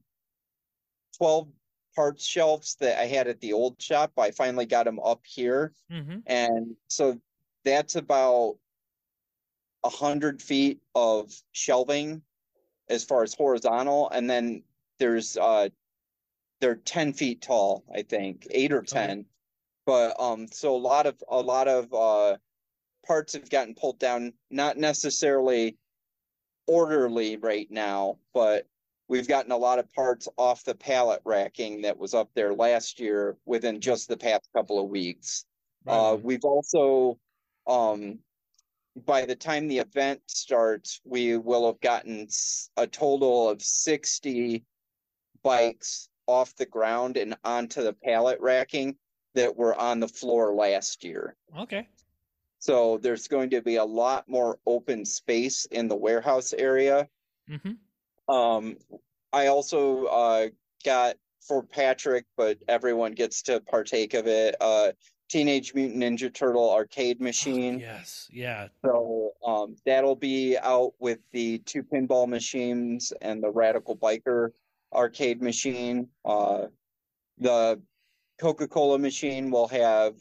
12 1.17 1.47
parts 1.95 2.25
shelves 2.25 2.75
that 2.79 2.99
I 2.99 3.05
had 3.05 3.27
at 3.27 3.39
the 3.41 3.53
old 3.53 3.79
shop. 3.79 4.11
I 4.17 4.31
finally 4.31 4.65
got 4.65 4.85
them 4.85 4.99
up 4.99 5.21
here, 5.23 5.71
Mm-hmm. 5.91 6.19
and 6.25 6.75
so 6.87 7.19
that's 7.63 7.95
about 7.95 8.57
a 9.83 9.89
hundred 9.89 10.41
feet 10.41 10.79
of 10.95 11.31
shelving 11.51 12.23
as 12.89 13.03
far 13.03 13.23
as 13.23 13.33
horizontal, 13.33 14.09
and 14.09 14.29
then 14.29 14.63
there's 14.99 15.37
uh 15.37 15.69
they're 16.59 16.75
ten 16.75 17.13
feet 17.13 17.41
tall, 17.41 17.83
I 17.93 18.03
think, 18.03 18.47
eight 18.51 18.71
or 18.71 18.79
Okay. 18.79 18.85
ten. 18.85 19.25
But 19.85 20.19
um, 20.19 20.47
so 20.47 20.75
a 20.75 20.77
lot 20.77 21.05
of 21.07 21.21
a 21.29 21.41
lot 21.41 21.67
of 21.67 21.93
uh 21.93 22.37
parts 23.05 23.33
have 23.33 23.49
gotten 23.49 23.75
pulled 23.75 23.99
down, 23.99 24.33
not 24.49 24.77
necessarily 24.77 25.77
orderly 26.67 27.37
right 27.37 27.69
now, 27.69 28.19
but 28.33 28.67
we've 29.09 29.27
gotten 29.27 29.51
a 29.51 29.57
lot 29.57 29.79
of 29.79 29.91
parts 29.91 30.27
off 30.37 30.63
the 30.63 30.75
pallet 30.75 31.21
racking 31.25 31.81
that 31.81 31.97
was 31.97 32.13
up 32.13 32.29
there 32.33 32.53
last 32.53 32.99
year 32.99 33.37
within 33.45 33.81
just 33.81 34.07
the 34.07 34.17
past 34.17 34.47
couple 34.55 34.79
of 34.79 34.89
weeks. 34.89 35.45
Uh, 35.85 36.17
we've 36.21 36.45
also, 36.45 37.19
um, 37.67 38.19
by 38.95 39.25
the 39.25 39.35
time 39.35 39.67
the 39.67 39.79
event 39.79 40.21
starts, 40.27 41.01
we 41.03 41.37
will 41.37 41.65
have 41.65 41.81
gotten 41.81 42.27
a 42.77 42.87
total 42.87 43.49
of 43.49 43.61
60 43.61 44.63
bikes 45.41 46.09
off 46.27 46.55
the 46.55 46.65
ground 46.65 47.17
and 47.17 47.35
onto 47.43 47.83
the 47.83 47.93
pallet 47.93 48.39
racking 48.39 48.95
that 49.35 49.55
were 49.55 49.75
on 49.75 49.99
the 49.99 50.07
floor 50.07 50.53
last 50.53 51.03
year. 51.03 51.35
okay. 51.59 51.87
So 52.59 52.97
there's 52.99 53.27
going 53.27 53.49
to 53.49 53.61
be 53.61 53.75
a 53.75 53.83
lot 53.83 54.29
more 54.29 54.57
open 54.65 55.03
space 55.03 55.65
in 55.65 55.89
the 55.89 55.97
warehouse 55.97 56.53
area. 56.53 57.09
Mm-hmm. 57.49 58.33
Um, 58.33 58.77
I 59.33 59.47
also 59.47 60.05
uh, 60.05 60.47
got 60.85 61.17
for 61.45 61.63
Patrick, 61.63 62.25
but 62.37 62.57
everyone 62.69 63.11
gets 63.13 63.41
to 63.43 63.59
partake 63.59 64.13
of 64.13 64.27
it. 64.27 64.55
Uh, 64.61 64.93
Teenage 65.29 65.73
Mutant 65.73 66.01
Ninja 66.03 66.31
Turtle 66.33 66.69
arcade 66.71 67.19
machine. 67.19 67.79
Yes. 67.79 68.27
Yeah. 68.31 68.67
So 68.83 69.31
um, 69.45 69.75
that'll 69.85 70.15
be 70.15 70.57
out 70.57 70.93
with 70.99 71.19
the 71.31 71.59
two 71.59 71.81
pinball 71.83 72.27
machines 72.27 73.11
and 73.21 73.41
the 73.41 73.49
Radical 73.49 73.95
Biker 73.97 74.49
arcade 74.93 75.41
machine. 75.41 76.07
Uh, 76.23 76.67
the 77.39 77.81
Coca 78.39 78.67
Cola 78.67 78.99
machine 78.99 79.49
will 79.49 79.67
have 79.69 80.15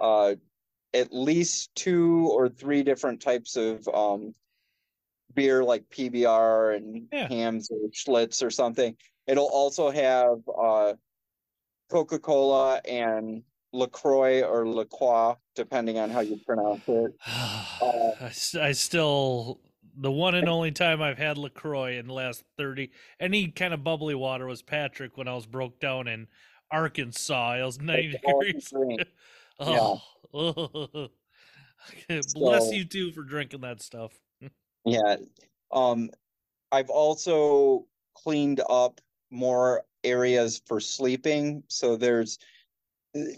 uh, 0.00 0.34
at 0.94 1.12
least 1.12 1.74
two 1.74 2.28
or 2.32 2.48
three 2.48 2.82
different 2.82 3.20
types 3.20 3.56
of 3.56 3.86
um, 3.92 4.34
beer, 5.34 5.62
like 5.62 5.84
PBR 5.90 6.76
and 6.76 7.08
Yeah. 7.12 7.28
Hamm's 7.28 7.70
or 7.70 7.88
Schlitz 7.90 8.42
or 8.42 8.50
something. 8.50 8.96
It'll 9.26 9.50
also 9.52 9.90
have 9.90 10.38
uh, 10.48 10.94
Coca 11.90 12.18
Cola 12.18 12.80
and 12.88 13.42
LaCroix 13.76 14.42
or 14.42 14.66
LaCroix, 14.68 15.34
depending 15.54 15.98
on 15.98 16.10
how 16.10 16.20
you 16.20 16.38
pronounce 16.46 16.82
it. 16.88 17.12
I 18.60 18.72
still 18.72 19.60
the 19.98 20.10
one 20.10 20.34
and 20.34 20.48
only 20.48 20.72
time 20.72 21.00
I've 21.00 21.18
had 21.18 21.38
Lacroix 21.38 21.98
in 21.98 22.06
the 22.06 22.12
last 22.12 22.42
thirty 22.58 22.90
any 23.20 23.48
kind 23.48 23.72
of 23.74 23.82
bubbly 23.84 24.14
water 24.14 24.46
was 24.46 24.62
Patrick 24.62 25.16
when 25.16 25.28
I 25.28 25.34
was 25.34 25.46
broke 25.46 25.78
down 25.80 26.06
in 26.08 26.26
Arkansas. 26.70 27.50
I 27.52 27.64
was 27.64 27.80
ninety 27.80 28.18
all 28.24 28.40
I 28.40 28.44
can 28.44 28.52
degrees. 28.54 28.70
drink. 28.70 29.02
Oh, 29.58 30.02
bless 32.34 32.66
So- 32.66 32.72
you 32.72 32.84
too 32.84 33.12
for 33.12 33.22
drinking 33.22 33.60
that 33.62 33.80
stuff. 33.82 34.12
Yeah. 34.84 35.16
Um, 35.72 36.10
I've 36.70 36.90
also 36.90 37.86
cleaned 38.14 38.60
up 38.70 39.00
more 39.32 39.82
areas 40.04 40.62
for 40.64 40.78
sleeping. 40.78 41.64
So 41.66 41.96
there's 41.96 42.38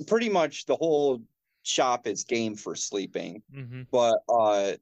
pretty 0.06 0.28
much 0.28 0.66
the 0.66 0.76
whole 0.76 1.22
shop 1.62 2.06
is 2.06 2.24
game 2.24 2.54
for 2.54 2.74
sleeping. 2.74 3.42
hmm 3.52 3.82
But 3.90 4.18
uh, 4.28 4.72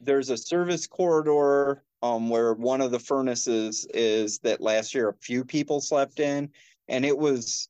there's 0.00 0.30
a 0.30 0.36
service 0.36 0.86
corridor 0.86 1.82
um, 2.02 2.28
where 2.28 2.54
one 2.54 2.80
of 2.80 2.90
the 2.90 2.98
furnaces 2.98 3.86
is 3.94 4.38
that 4.40 4.60
last 4.60 4.94
year 4.94 5.08
a 5.08 5.14
few 5.14 5.44
people 5.44 5.80
slept 5.80 6.20
in, 6.20 6.50
and 6.88 7.04
it 7.04 7.16
was 7.16 7.68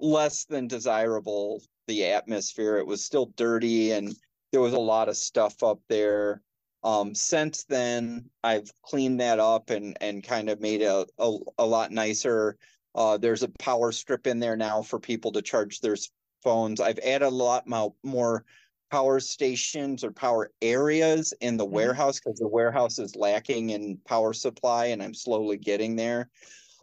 less 0.00 0.44
than 0.44 0.68
desirable. 0.68 1.62
The 1.88 2.06
atmosphere, 2.06 2.76
it 2.76 2.86
was 2.86 3.04
still 3.04 3.26
dirty, 3.36 3.90
and 3.92 4.14
there 4.52 4.60
was 4.60 4.72
a 4.72 4.78
lot 4.78 5.08
of 5.08 5.16
stuff 5.16 5.62
up 5.62 5.80
there. 5.88 6.42
Um, 6.84 7.14
since 7.14 7.64
then, 7.64 8.30
I've 8.44 8.70
cleaned 8.82 9.20
that 9.20 9.40
up 9.40 9.70
and 9.70 9.96
and 10.00 10.22
kind 10.22 10.48
of 10.48 10.60
made 10.60 10.82
it 10.82 10.86
a, 10.86 11.06
a, 11.18 11.38
a 11.58 11.66
lot 11.66 11.90
nicer. 11.90 12.56
Uh, 12.94 13.16
there's 13.18 13.42
a 13.42 13.48
power 13.48 13.92
strip 13.92 14.26
in 14.26 14.40
there 14.40 14.56
now 14.56 14.82
for 14.82 14.98
people 14.98 15.32
to 15.32 15.42
charge 15.42 15.80
their 15.80 15.96
phones. 16.42 16.80
I've 16.80 16.98
added 17.00 17.26
a 17.26 17.30
lot 17.30 17.66
more 18.02 18.44
power 18.90 19.20
stations 19.20 20.04
or 20.04 20.12
power 20.12 20.52
areas 20.60 21.32
in 21.40 21.56
the 21.56 21.64
Mhm. 21.66 21.66
warehouse 21.66 22.20
because 22.20 22.38
the 22.38 22.48
warehouse 22.48 22.98
is 22.98 23.16
lacking 23.16 23.70
in 23.70 23.96
power 23.98 24.34
supply, 24.34 24.86
and 24.86 25.02
I'm 25.02 25.14
slowly 25.14 25.56
getting 25.56 25.96
there. 25.96 26.30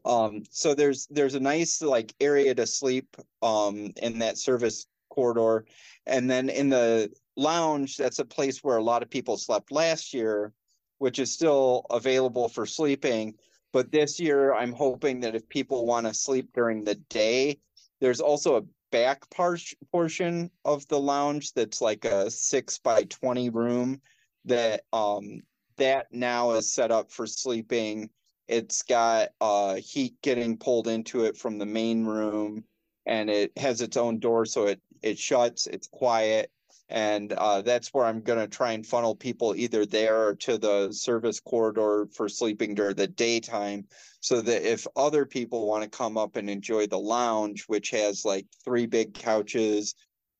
Um, 0.05 0.43
so 0.49 0.73
there's 0.73 1.07
there's 1.07 1.35
a 1.35 1.39
nice 1.39 1.81
like 1.81 2.15
area 2.19 2.55
to 2.55 2.65
sleep 2.67 3.17
um 3.41 3.93
in 4.01 4.19
that 4.19 4.37
service 4.37 4.87
corridor, 5.09 5.65
and 6.05 6.29
then 6.29 6.49
in 6.49 6.69
the 6.69 7.13
lounge, 7.35 7.97
that's 7.97 8.19
a 8.19 8.25
place 8.25 8.63
where 8.63 8.77
a 8.77 8.83
lot 8.83 9.03
of 9.03 9.09
people 9.09 9.37
slept 9.37 9.71
last 9.71 10.13
year, 10.13 10.53
which 10.99 11.19
is 11.19 11.33
still 11.33 11.85
available 11.89 12.49
for 12.49 12.65
sleeping. 12.65 13.37
But 13.71 13.91
this 13.91 14.19
year, 14.19 14.53
I'm 14.53 14.73
hoping 14.73 15.19
that 15.21 15.35
if 15.35 15.47
people 15.49 15.85
want 15.85 16.07
to 16.07 16.13
sleep 16.13 16.49
during 16.53 16.83
the 16.83 16.95
day, 16.95 17.59
there's 18.01 18.21
also 18.21 18.57
a 18.57 18.63
back 18.91 19.29
par- 19.29 19.57
portion 19.91 20.49
of 20.65 20.87
the 20.87 20.99
lounge 20.99 21.53
that's 21.53 21.81
like 21.81 22.05
a 22.05 22.31
six 22.31 22.79
by 22.79 23.03
20 23.03 23.49
room 23.51 24.01
that 24.45 24.81
um 24.93 25.41
that 25.77 26.07
now 26.11 26.51
is 26.51 26.73
set 26.73 26.91
up 26.91 27.11
for 27.11 27.27
sleeping. 27.27 28.09
It's 28.47 28.81
got 28.81 29.29
uh 29.41 29.75
heat 29.75 30.15
getting 30.23 30.57
pulled 30.57 30.87
into 30.87 31.25
it 31.25 31.37
from 31.37 31.57
the 31.59 31.65
main 31.65 32.05
room 32.05 32.63
and 33.05 33.29
it 33.29 33.51
has 33.57 33.81
its 33.81 33.97
own 33.97 34.19
door 34.19 34.45
so 34.45 34.67
it 34.67 34.81
it 35.01 35.17
shuts 35.17 35.67
it's 35.67 35.87
quiet 35.87 36.51
and 36.89 37.33
uh 37.33 37.61
that's 37.61 37.93
where 37.93 38.05
i'm 38.05 38.21
going 38.21 38.39
to 38.39 38.47
try 38.47 38.71
and 38.71 38.85
funnel 38.85 39.15
people 39.15 39.55
either 39.55 39.85
there 39.85 40.27
or 40.27 40.35
to 40.35 40.57
the 40.57 40.91
service 40.91 41.39
corridor 41.39 42.07
for 42.15 42.27
sleeping 42.27 42.73
during 42.73 42.95
the 42.95 43.07
daytime 43.07 43.85
so 44.21 44.41
that 44.41 44.69
if 44.69 44.85
other 44.95 45.25
people 45.25 45.67
want 45.67 45.83
to 45.83 45.89
come 45.97 46.17
up 46.17 46.35
and 46.35 46.49
enjoy 46.49 46.87
the 46.87 46.97
lounge 46.97 47.65
which 47.67 47.91
has 47.91 48.25
like 48.25 48.45
three 48.63 48.85
big 48.85 49.13
couches 49.13 49.93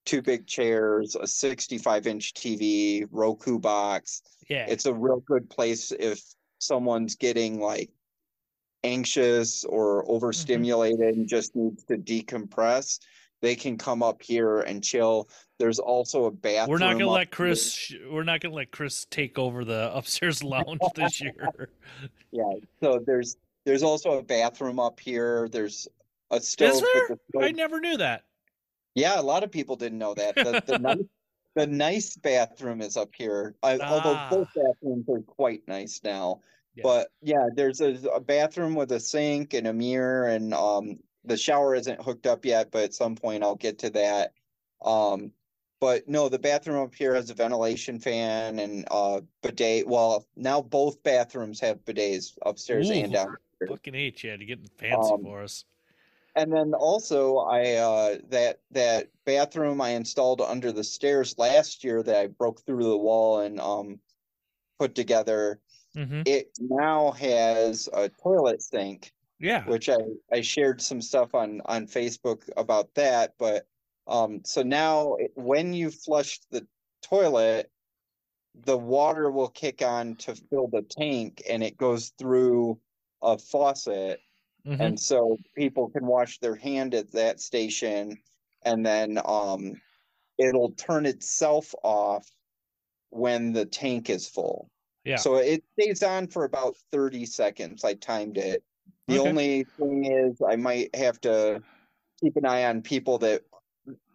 two 0.06 0.22
big 0.22 0.48
chairs 0.48 1.16
a 1.16 1.28
65 1.28 2.08
inch 2.08 2.34
tv 2.34 3.06
roku 3.12 3.60
box 3.60 4.22
Yeah. 4.50 4.66
it's 4.68 4.86
a 4.88 4.94
real 4.94 5.20
good 5.20 5.50
place 5.50 5.92
if 5.92 6.22
someone's 6.58 7.16
getting 7.16 7.60
like 7.60 7.92
anxious 8.84 9.66
or 9.66 10.10
overstimulated 10.10 11.00
and 11.16 11.28
just 11.28 11.56
needs 11.56 11.84
to 11.86 11.98
decompress 11.98 13.00
they 13.42 13.56
can 13.56 13.78
come 13.78 14.02
up 14.04 14.22
here 14.22 14.62
and 14.62 14.84
chill 14.84 15.30
there's 15.60 15.78
also 15.80 16.26
a 16.26 16.32
bathroom 16.32 16.70
we're 16.70 16.78
not 16.86 16.94
gonna 16.98 17.10
let. 17.12 17.30
Chris. 17.32 17.74
sh- 17.74 17.94
We're 18.10 18.24
not 18.24 18.40
gonna 18.40 18.56
let 18.56 18.72
Chris 18.72 19.06
take 19.12 19.38
over 19.38 19.64
the 19.66 19.94
upstairs 19.96 20.44
lounge 20.44 20.80
this 20.96 21.22
year. 21.22 21.70
yeah 22.32 22.44
so 22.82 23.00
there's 23.06 23.38
there's 23.66 23.84
also 23.84 24.18
a 24.18 24.24
bathroom 24.24 24.80
up 24.80 25.00
here 25.00 25.48
there's 25.52 25.88
a 26.32 26.40
stove 26.40 26.76
Is 26.76 26.82
there? 26.82 27.08
the 27.10 27.20
stove 27.30 27.44
I 27.44 27.52
never 27.52 27.80
knew 27.80 27.98
that. 27.98 28.24
Yeah, 28.96 29.20
a 29.20 29.22
lot 29.22 29.44
of 29.44 29.52
people 29.52 29.76
didn't 29.76 29.98
know 30.00 30.14
that. 30.16 30.36
The, 30.36 30.64
the, 30.66 30.80
nice, 30.80 30.98
the 31.56 31.68
nice 31.68 32.16
bathroom 32.18 32.82
is 32.82 32.98
up 32.98 33.10
here. 33.16 33.56
I, 33.64 33.74
Although 33.80 34.16
Ah. 34.16 34.28
both 34.30 34.48
bathrooms 34.56 35.06
are 35.10 35.22
quite 35.22 35.62
nice 35.68 36.02
now. 36.04 36.42
Yeah. 36.76 36.84
But 36.84 37.08
yeah, 37.22 37.48
there's 37.56 37.82
a, 37.82 37.96
a 38.14 38.20
bathroom 38.20 38.76
with 38.76 38.92
a 38.92 39.00
sink 39.00 39.54
and 39.54 39.68
a 39.68 39.74
mirror, 39.74 40.28
and 40.28 40.54
um, 40.54 41.00
the 41.24 41.38
shower 41.38 41.76
isn't 41.76 42.02
hooked 42.02 42.28
up 42.28 42.46
yet, 42.46 42.72
but 42.72 42.84
at 42.84 42.94
some 42.94 43.16
point 43.16 43.44
I'll 43.44 43.56
get 43.56 43.80
to 43.80 43.90
that. 43.92 44.34
Um, 44.84 45.32
but 45.80 46.08
no, 46.08 46.30
the 46.30 46.40
bathroom 46.40 46.84
up 46.84 46.94
here 46.96 47.14
has 47.16 47.30
a 47.30 47.34
ventilation 47.34 48.00
fan 48.00 48.60
and 48.60 48.86
uh 48.92 49.22
bidet. 49.42 49.88
Well, 49.88 50.28
now 50.36 50.62
both 50.62 51.02
bathrooms 51.04 51.60
have 51.60 51.84
bidets 51.86 52.38
upstairs 52.46 52.90
Ooh. 52.90 52.94
and 52.94 53.14
down. 53.14 53.38
Fucking 53.68 53.96
you 53.96 54.30
had 54.30 54.40
to 54.40 54.46
get 54.46 54.60
fancy 54.78 54.96
Um, 54.96 55.24
for 55.24 55.44
us. 55.44 55.66
And 56.36 56.54
then 56.54 56.74
also 56.74 57.38
I 57.38 57.74
uh 57.76 58.18
that 58.30 58.62
that 58.72 59.10
bathroom 59.26 59.82
I 59.82 59.90
installed 59.90 60.42
under 60.42 60.72
the 60.72 60.84
stairs 60.84 61.38
last 61.38 61.84
year 61.84 62.04
that 62.04 62.16
I 62.16 62.28
broke 62.28 62.62
through 62.66 62.84
the 62.84 62.98
wall 62.98 63.40
and 63.40 63.60
um 63.60 64.00
put 64.78 64.96
together. 64.96 65.60
hmm 65.96 66.22
It 66.26 66.52
now 66.60 67.12
has 67.12 67.90
a 67.94 68.10
toilet 68.10 68.62
sink, 68.62 69.12
Yeah. 69.40 69.66
which 69.68 69.90
I 69.90 69.98
I 70.32 70.42
shared 70.42 70.82
some 70.82 71.02
stuff 71.02 71.36
on 71.36 71.62
on 71.66 71.88
Facebook 71.88 72.50
about 72.56 72.94
that, 72.96 73.36
but 73.38 73.68
um 74.10 74.42
so 74.44 74.62
now 74.64 75.16
when 75.36 75.74
you 75.74 75.90
flush 75.92 76.40
the 76.52 76.68
toilet 77.02 77.72
the 78.56 78.78
water 78.78 79.32
will 79.32 79.48
kick 79.50 79.82
on 79.82 80.16
to 80.16 80.36
fill 80.36 80.68
the 80.68 80.82
tank 80.82 81.42
and 81.50 81.64
it 81.64 81.78
goes 81.78 82.12
through 82.18 82.80
a 83.22 83.38
faucet 83.38 84.20
Mhm. 84.66 84.82
and 84.82 85.00
so 85.00 85.38
people 85.56 85.90
can 85.90 86.06
wash 86.06 86.40
their 86.40 86.56
hand 86.56 86.94
at 86.94 87.12
that 87.14 87.40
station 87.40 88.18
and 88.64 88.86
then 88.86 89.20
um 89.26 89.80
it'll 90.38 90.72
turn 90.72 91.06
itself 91.06 91.74
off 91.84 92.28
when 93.12 93.54
the 93.54 93.66
tank 93.66 94.10
is 94.10 94.28
full 94.28 94.70
Yeah. 95.04 95.18
so 95.18 95.36
it 95.36 95.64
stays 95.80 96.04
on 96.04 96.28
for 96.28 96.44
about 96.44 96.76
30 96.92 97.26
seconds 97.26 97.84
i 97.84 97.94
timed 97.94 98.38
it 98.38 98.64
the 99.08 99.20
Okay. 99.20 99.30
only 99.30 99.64
thing 99.78 100.06
is 100.06 100.42
i 100.48 100.56
might 100.56 100.94
have 100.96 101.20
to 101.22 101.62
keep 102.22 102.36
an 102.36 102.46
eye 102.46 102.66
on 102.66 102.82
people 102.82 103.18
that 103.20 103.44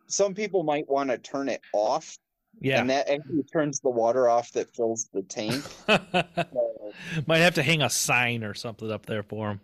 some 0.06 0.34
people 0.34 0.62
might 0.62 0.88
want 0.88 1.10
to 1.10 1.18
turn 1.18 1.48
it 1.48 1.60
off 1.72 2.18
yeah. 2.60 2.80
and 2.80 2.90
that 2.90 3.08
actually 3.08 3.42
turns 3.52 3.80
the 3.80 3.90
water 3.90 4.28
off 4.28 4.52
that 4.52 4.74
fills 4.74 5.08
the 5.12 5.22
tank 5.22 5.62
So 5.86 6.92
Might 7.26 7.38
have 7.38 7.54
to 7.54 7.62
hang 7.62 7.82
a 7.82 7.90
sign 7.90 8.44
or 8.44 8.54
something 8.54 8.90
up 8.90 9.06
there 9.06 9.22
for 9.22 9.48
them. 9.48 9.60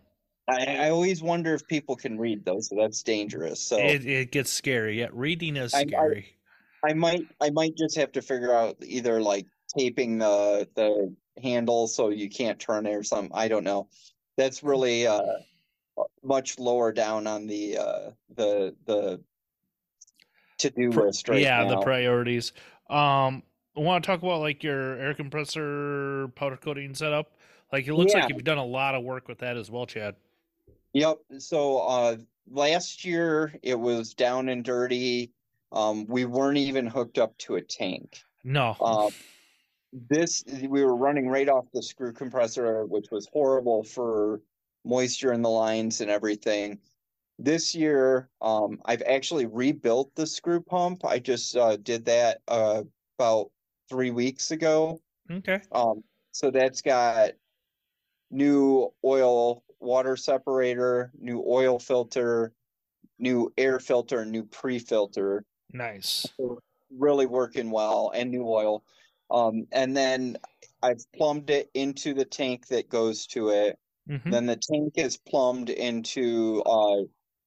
I, 0.48 0.86
I 0.86 0.90
always 0.90 1.22
wonder 1.22 1.54
if 1.54 1.66
people 1.68 1.94
can 1.94 2.18
read 2.18 2.44
those 2.44 2.68
so 2.68 2.76
that's 2.76 3.02
dangerous 3.02 3.60
so 3.60 3.78
It, 3.78 4.04
it 4.06 4.32
gets 4.32 4.50
scary. 4.50 4.98
Yeah, 5.00 5.08
reading 5.12 5.56
is 5.56 5.74
I- 5.74 5.80
I- 5.80 5.84
scary. 5.86 6.36
I 6.82 6.94
might 6.94 7.26
I 7.42 7.50
might 7.50 7.76
just 7.76 7.94
have 7.96 8.10
to 8.12 8.22
figure 8.22 8.54
out 8.54 8.76
either 8.80 9.20
like 9.20 9.46
taping 9.76 10.16
the 10.16 10.66
the 10.74 11.14
handle 11.42 11.86
so 11.86 12.08
you 12.08 12.30
can't 12.30 12.58
turn 12.58 12.86
it 12.86 12.94
or 12.94 13.02
something. 13.02 13.30
I 13.34 13.48
don't 13.48 13.64
know. 13.64 13.88
That's 14.38 14.62
really 14.62 15.06
uh 15.06 15.20
much 16.24 16.58
lower 16.58 16.90
down 16.90 17.26
on 17.26 17.46
the 17.46 17.76
uh 17.76 18.10
the 18.34 18.74
the 18.86 19.20
to 20.60 20.70
do 20.70 20.90
list 20.90 21.28
right 21.28 21.40
yeah, 21.40 21.64
now. 21.64 21.76
the 21.76 21.80
priorities. 21.82 22.52
Um, 22.88 23.42
I 23.76 23.80
want 23.80 24.04
to 24.04 24.06
talk 24.06 24.22
about 24.22 24.40
like 24.40 24.62
your 24.62 24.98
air 24.98 25.14
compressor 25.14 26.28
powder 26.34 26.56
coating 26.56 26.94
setup. 26.94 27.32
Like 27.72 27.86
it 27.86 27.94
looks 27.94 28.12
Yeah. 28.12 28.20
like 28.22 28.30
you've 28.30 28.44
done 28.44 28.58
a 28.58 28.64
lot 28.64 28.94
of 28.94 29.04
work 29.04 29.28
with 29.28 29.38
that 29.38 29.56
as 29.56 29.70
well, 29.70 29.86
Chad. 29.86 30.16
Yep. 30.92 31.18
So 31.38 31.78
uh 31.78 32.16
last 32.50 33.04
year 33.04 33.54
it 33.62 33.78
was 33.78 34.12
down 34.12 34.48
and 34.48 34.64
dirty. 34.64 35.30
Um 35.70 36.06
we 36.06 36.24
weren't 36.24 36.58
even 36.58 36.86
hooked 36.86 37.18
up 37.18 37.36
to 37.38 37.56
a 37.56 37.62
tank. 37.62 38.18
No. 38.42 38.76
Um, 38.80 39.10
this 39.92 40.44
we 40.68 40.84
were 40.84 40.96
running 40.96 41.28
right 41.28 41.48
off 41.48 41.66
the 41.72 41.82
screw 41.82 42.12
compressor, 42.12 42.86
which 42.86 43.06
was 43.12 43.28
horrible 43.32 43.84
for 43.84 44.40
moisture 44.84 45.32
in 45.32 45.42
the 45.42 45.50
lines 45.50 46.00
and 46.00 46.10
everything. 46.10 46.78
This 47.42 47.74
year, 47.74 48.28
um, 48.42 48.80
I've 48.84 49.02
actually 49.02 49.46
rebuilt 49.46 50.14
the 50.14 50.26
screw 50.26 50.60
pump. 50.60 51.04
I 51.04 51.18
just 51.18 51.56
uh, 51.56 51.76
did 51.76 52.04
that 52.04 52.42
uh, 52.48 52.84
about 53.18 53.50
three 53.88 54.10
weeks 54.10 54.50
ago. 54.50 55.00
okay. 55.30 55.62
Um, 55.72 56.04
so 56.32 56.50
that's 56.50 56.82
got 56.82 57.32
new 58.30 58.92
oil 59.04 59.64
water 59.80 60.16
separator, 60.16 61.12
new 61.18 61.42
oil 61.46 61.78
filter, 61.78 62.52
new 63.18 63.52
air 63.58 63.80
filter, 63.80 64.24
new 64.26 64.44
pre-filter 64.44 65.44
Nice. 65.72 66.26
really 66.90 67.26
working 67.26 67.70
well 67.70 68.10
and 68.14 68.30
new 68.30 68.46
oil. 68.46 68.84
Um, 69.30 69.66
and 69.72 69.96
then 69.96 70.36
I've 70.82 71.04
plumbed 71.16 71.50
it 71.50 71.70
into 71.74 72.14
the 72.14 72.24
tank 72.24 72.66
that 72.68 72.88
goes 72.88 73.26
to 73.28 73.50
it. 73.50 73.78
hmm 74.08 74.30
Then 74.30 74.46
the 74.46 74.56
tank 74.56 74.94
is 74.96 75.16
plumbed 75.16 75.70
into 75.70 76.62
uh, 76.66 77.02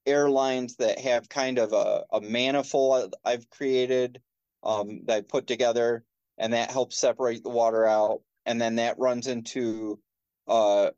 air 0.05 0.29
lines 0.29 0.77
that 0.77 0.99
have 0.99 1.29
kind 1.29 1.57
of 1.59 1.73
a, 1.73 2.05
a 2.11 2.21
manifold 2.21 3.15
I've 3.23 3.49
created 3.49 4.21
um, 4.63 5.05
that 5.05 5.17
I 5.17 5.21
put 5.21 5.47
together, 5.47 6.05
and 6.37 6.53
that 6.53 6.71
helps 6.71 6.97
separate 6.97 7.43
the 7.43 7.49
water 7.49 7.85
out. 7.85 8.21
And 8.45 8.61
then 8.61 8.75
that 8.75 8.99
runs 8.99 9.27
into 9.27 10.01
uh, 10.47 10.91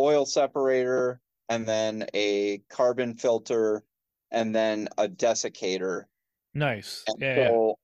oil 0.00 0.26
separator, 0.26 1.20
and 1.48 1.66
then 1.68 2.06
a 2.14 2.58
carbon 2.70 3.16
filter, 3.16 3.84
and 4.30 4.54
then 4.54 4.88
a 4.98 5.08
desiccator. 5.08 6.04
Nice. 6.54 7.04
And 7.06 7.16
Yeah. 7.20 7.36
yeah. 7.36 7.50
so 7.52 7.78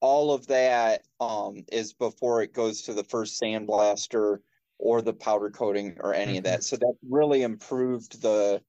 all 0.00 0.32
of 0.32 0.46
that 0.48 1.06
um, 1.20 1.64
is 1.72 1.92
before 1.94 2.42
it 2.42 2.52
goes 2.52 2.82
to 2.82 2.94
the 2.94 3.04
first 3.04 3.40
sandblaster 3.40 4.38
or 4.78 5.02
the 5.02 5.14
powder 5.14 5.50
coating 5.50 5.96
or 6.00 6.14
any 6.14 6.38
of 6.38 6.44
Mm-hmm. 6.44 6.52
that. 6.52 6.64
So 6.64 6.76
that 6.76 6.94
really 7.08 7.42
improved 7.42 8.22
the 8.22 8.62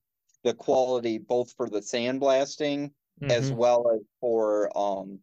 the 0.47 0.53
quality 0.53 1.17
both 1.17 1.51
for 1.57 1.69
the 1.69 1.81
sandblasting 1.81 2.89
as 3.29 3.51
Mhm. 3.51 3.57
well 3.57 3.91
as 3.93 3.99
for 4.21 4.71
um 4.77 5.19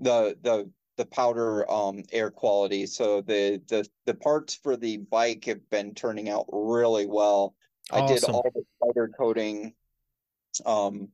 the 0.00 0.36
the 0.42 0.68
the 0.96 1.06
powder 1.06 1.70
um 1.70 2.02
air 2.10 2.28
quality. 2.28 2.86
So 2.86 3.20
the 3.20 3.62
the 3.68 3.88
the 4.04 4.14
parts 4.14 4.56
for 4.56 4.76
the 4.76 4.96
bike 4.96 5.44
have 5.44 5.70
been 5.70 5.94
turning 5.94 6.28
out 6.28 6.46
really 6.52 7.06
well. 7.06 7.54
I 7.92 8.00
did 8.00 8.24
all 8.24 8.50
the 8.52 8.64
powder 8.82 9.08
coating 9.16 9.74
um 10.66 11.08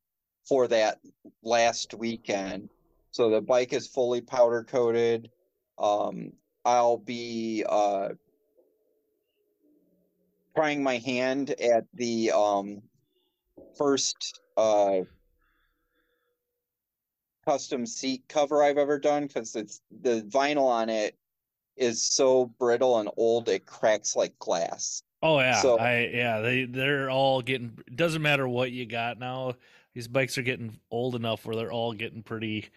for 0.49 0.67
that 0.69 1.01
last 1.43 1.93
weekend. 1.93 2.71
So 3.11 3.29
the 3.29 3.43
bike 3.43 3.75
is 3.75 3.87
fully 3.89 4.23
powder 4.23 4.65
coated. 4.65 5.31
Um 5.77 6.33
I'll 6.65 6.97
be 6.97 7.63
uh 7.69 8.09
trying 10.57 10.83
my 10.83 10.97
hand 10.97 11.51
at 11.51 11.85
the 11.93 12.33
um 12.33 12.83
first 13.79 14.41
uh 14.57 15.01
custom 17.47 17.87
seat 17.87 18.23
cover 18.29 18.63
I've 18.63 18.77
ever 18.79 18.99
done 18.99 19.27
because 19.27 19.57
it's 19.57 19.81
the 20.03 20.23
vinyl 20.29 20.65
on 20.67 20.89
it 20.91 21.17
is 21.77 22.03
so 22.03 22.47
brittle 22.59 22.99
and 22.99 23.09
old 23.17 23.49
it 23.49 23.65
cracks 23.65 24.17
like 24.17 24.39
glass. 24.39 25.03
Oh 25.23 25.39
yeah. 25.39 25.61
So- 25.63 25.79
I 25.79 26.11
yeah, 26.13 26.41
they 26.41 26.65
they're 26.65 27.11
all 27.11 27.41
getting 27.41 27.79
it 27.87 27.97
doesn't 27.97 28.23
matter 28.23 28.47
what 28.49 28.73
you 28.73 28.85
got 28.85 29.19
now. 29.19 29.55
These 29.95 30.09
bikes 30.09 30.37
are 30.39 30.43
getting 30.43 30.79
old 30.91 31.15
enough 31.15 31.47
where 31.47 31.57
they're 31.57 31.73
all 31.73 31.93
getting 31.93 32.23
pretty 32.23 32.69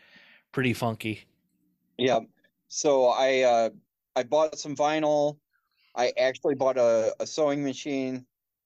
pretty 0.52 0.74
funky. 0.74 1.26
Yeah. 1.98 2.20
So 2.68 3.08
I 3.08 3.42
uh 3.42 3.70
I 4.16 4.24
bought 4.24 4.58
some 4.58 4.76
vinyl. 4.76 5.38
I 5.96 6.14
actually 6.18 6.56
bought 6.56 6.78
a, 6.78 7.14
a 7.20 7.28
sewing 7.28 7.64
machine. 7.64 8.26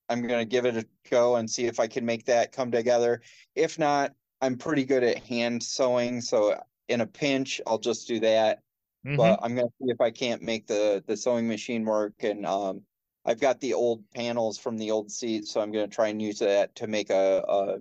I'm 0.10 0.22
gonna 0.28 0.46
give 0.46 0.66
it 0.66 0.78
a 0.78 0.88
go 1.10 1.36
and 1.36 1.50
see 1.50 1.66
if 1.66 1.80
I 1.80 1.88
can 1.88 2.06
make 2.06 2.26
that 2.26 2.52
come 2.52 2.72
together. 2.72 3.22
If 3.56 3.80
not, 3.80 4.16
I'm 4.42 4.58
pretty 4.58 4.86
good 4.86 5.04
at 5.04 5.24
hand 5.24 5.64
sewing, 5.64 6.22
so 6.22 6.62
in 6.88 7.02
a 7.02 7.08
pinch, 7.08 7.60
I'll 7.66 7.80
just 7.80 8.08
do 8.08 8.20
that. 8.20 8.62
Mhm. 9.06 9.18
But 9.18 9.40
I'm 9.42 9.56
gonna 9.56 9.70
see 9.82 9.90
if 9.92 10.02
I 10.02 10.12
can't 10.12 10.42
make 10.42 10.68
the 10.68 11.04
the 11.08 11.18
sewing 11.18 11.48
machine 11.48 11.86
work. 11.86 12.24
And 12.24 12.46
um, 12.46 12.86
I've 13.26 13.40
got 13.40 13.60
the 13.62 13.74
old 13.74 14.10
panels 14.12 14.58
from 14.60 14.78
the 14.78 14.92
old 14.92 15.12
seat, 15.12 15.46
so 15.48 15.62
I'm 15.62 15.72
gonna 15.72 15.88
try 15.88 16.08
and 16.10 16.22
use 16.22 16.40
that 16.40 16.76
to 16.76 16.88
make 16.88 17.10
a, 17.10 17.44
a 17.48 17.80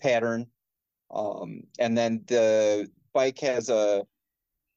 pattern. 0.00 0.50
Um, 1.10 1.64
and 1.78 1.96
then 1.96 2.24
the 2.26 2.90
bike 3.12 3.38
has 3.40 3.68
a. 3.70 4.06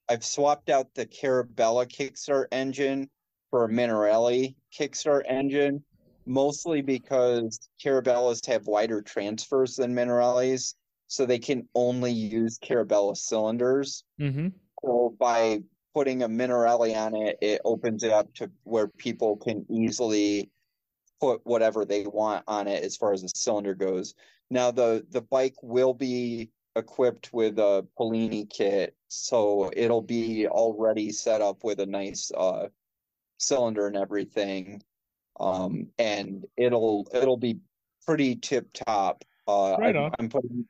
I've 0.10 0.24
swapped 0.26 0.70
out 0.70 0.94
the 0.94 1.06
Carabela 1.06 1.86
kickstart 1.88 2.48
engine 2.52 3.10
for 3.50 3.66
a 3.66 3.70
Minarelli 3.70 4.56
kickstart 4.72 5.24
engine, 5.28 5.84
mostly 6.28 6.82
because 6.82 7.70
Carabelas 7.84 8.46
have 8.46 8.68
wider 8.68 9.02
transfers 9.02 9.76
than 9.76 9.96
Minarellis, 9.96 10.76
so 11.08 11.26
they 11.26 11.40
can 11.40 11.68
only 11.74 12.12
use 12.12 12.60
Carabela 12.60 13.16
cylinders. 13.16 14.04
Mhm. 14.20 14.54
So 14.84 15.16
by 15.18 15.64
putting 15.94 16.22
a 16.22 16.30
Minarelli 16.30 16.96
on 16.96 17.16
it, 17.16 17.38
it 17.42 17.62
opens 17.66 18.04
it 18.04 18.12
up 18.12 18.32
to 18.36 18.52
where 18.64 18.88
people 18.88 19.38
can 19.38 19.66
easily 19.70 20.52
put 21.20 21.44
whatever 21.46 21.86
they 21.86 22.06
want 22.06 22.44
on 22.48 22.68
it 22.68 22.84
as 22.84 22.96
far 22.96 23.14
as 23.14 23.22
the 23.22 23.30
cylinder 23.30 23.74
goes. 23.74 24.14
Now 24.50 24.70
the 24.70 25.06
the 25.10 25.22
bike 25.22 25.56
will 25.64 25.94
be 25.94 26.52
equipped 26.76 27.34
with 27.34 27.58
a 27.58 27.88
Polini 27.98 28.48
kit, 28.48 28.96
so 29.08 29.72
it'll 29.76 30.04
be 30.04 30.48
already 30.48 31.12
set 31.12 31.42
up 31.42 31.64
with 31.64 31.80
a 31.80 31.86
nice 31.88 32.32
uh 32.36 32.68
cylinder 33.40 33.88
and 33.88 33.96
everything. 33.96 34.84
Um 35.40 35.88
and 35.98 36.46
it'll 36.58 37.08
it'll 37.14 37.38
be 37.38 37.60
pretty 38.06 38.36
tip 38.36 38.68
top. 38.74 39.24
Uh 39.48 39.76
Right 39.80 39.96
I'm. 39.96 40.12
I'm 40.20 40.30
putting 40.30 40.66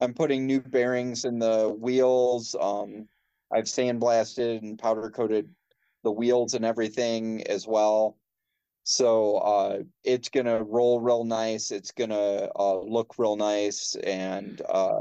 I'm 0.00 0.14
putting 0.14 0.46
new 0.46 0.60
bearings 0.60 1.24
in 1.24 1.38
the 1.38 1.74
wheels. 1.78 2.54
Um 2.60 3.08
I've 3.52 3.64
sandblasted 3.64 4.62
and 4.62 4.78
powder 4.78 5.10
coated 5.10 5.48
the 6.02 6.12
wheels 6.12 6.54
and 6.54 6.64
everything 6.64 7.46
as 7.46 7.66
well. 7.66 8.16
So 8.88 9.38
uh, 9.38 9.78
it's 10.04 10.28
gonna 10.28 10.62
roll 10.62 11.00
real 11.00 11.24
nice. 11.24 11.72
It's 11.72 11.90
gonna 11.90 12.48
uh, 12.56 12.80
look 12.82 13.18
real 13.18 13.34
nice, 13.34 13.96
and 13.96 14.62
uh, 14.68 15.00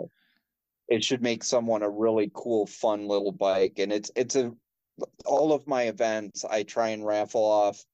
it 0.87 1.03
should 1.03 1.21
make 1.21 1.43
someone 1.43 1.83
a 1.83 1.89
really 1.89 2.31
cool, 2.33 2.65
fun 2.65 3.07
little 3.07 3.31
bike. 3.31 3.77
And 3.77 3.93
it's 3.93 4.09
it's 4.15 4.35
a 4.35 4.51
all 5.25 5.53
of 5.53 5.67
my 5.67 5.83
events. 5.83 6.43
I 6.43 6.63
try 6.63 6.89
and 6.89 7.05
raffle 7.05 7.43
off 7.43 7.85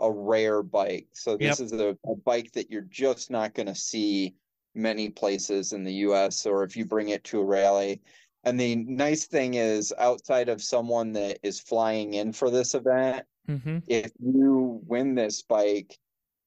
a 0.00 0.10
rare 0.10 0.62
bike. 0.62 1.08
So 1.12 1.36
this 1.36 1.60
is 1.60 1.72
a, 1.72 1.96
a 2.06 2.16
bike 2.16 2.52
that 2.52 2.70
you're 2.70 2.82
just 2.82 3.30
not 3.30 3.54
gonna 3.54 3.74
see 3.74 4.34
many 4.74 5.08
places 5.10 5.72
in 5.72 5.84
the 5.84 5.92
U.S. 5.94 6.46
or 6.46 6.64
if 6.64 6.76
you 6.76 6.84
bring 6.84 7.10
it 7.10 7.24
to 7.24 7.40
a 7.40 7.44
rally. 7.44 8.02
And 8.44 8.58
the 8.60 8.76
nice 8.76 9.26
thing 9.26 9.54
is, 9.54 9.92
outside 9.98 10.48
of 10.48 10.62
someone 10.62 11.12
that 11.12 11.38
is 11.42 11.60
flying 11.60 12.14
in 12.14 12.32
for 12.32 12.50
this 12.50 12.74
event, 12.74 13.24
Mhm. 13.48 13.82
if 13.86 14.10
you 14.18 14.80
win 14.86 15.14
this 15.14 15.42
bike, 15.42 15.98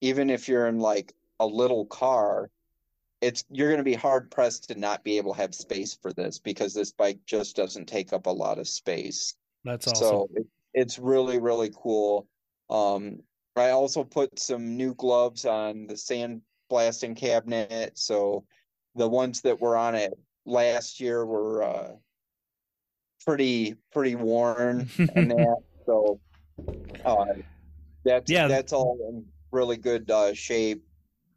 even 0.01 0.29
if 0.29 0.47
you're 0.47 0.67
in 0.67 0.79
like 0.79 1.13
a 1.39 1.45
little 1.47 1.85
car, 1.87 2.49
it's 3.21 3.45
you're 3.49 3.69
going 3.69 3.79
to 3.79 3.83
be 3.83 3.95
hard 3.95 4.29
pressed 4.29 4.67
to 4.67 4.75
not 4.75 5.03
be 5.03 5.17
able 5.17 5.33
to 5.33 5.39
have 5.41 5.55
space 5.55 5.95
for 5.95 6.13
this 6.13 6.37
because 6.37 6.73
this 6.73 6.91
bike 6.91 7.19
just 7.25 7.55
doesn't 7.55 7.85
take 7.87 8.13
up 8.13 8.27
a 8.27 8.31
lot 8.31 8.59
of 8.59 8.67
space. 8.67 9.35
That's 9.63 9.87
awesome. 9.87 9.99
So 9.99 10.29
it, 10.35 10.47
it's 10.73 10.99
really 10.99 11.39
really 11.39 11.71
cool. 11.75 12.27
Um, 12.69 13.23
I 13.59 13.71
also 13.71 14.03
put 14.03 14.39
some 14.39 14.75
new 14.77 14.93
gloves 14.95 15.45
on 15.45 15.87
the 15.87 15.97
sand 15.97 16.41
blasting 16.69 17.15
cabinet, 17.15 17.97
so 17.97 18.45
the 18.95 19.07
ones 19.07 19.41
that 19.41 19.59
were 19.59 19.77
on 19.77 19.95
it 19.95 20.13
last 20.45 20.99
year 20.99 21.25
were 21.25 21.63
uh, 21.63 21.91
pretty 23.25 23.75
pretty 23.91 24.15
worn 24.15 24.87
and 25.15 25.31
that. 25.31 25.57
So 25.85 26.19
uh, 27.05 27.25
that's 28.03 28.31
Yeah. 28.31 28.47
that's 28.47 28.73
all 28.73 28.97
in 29.09 29.25
really 29.51 29.77
good 29.77 30.09
uh, 30.11 30.33
shape. 30.33 30.83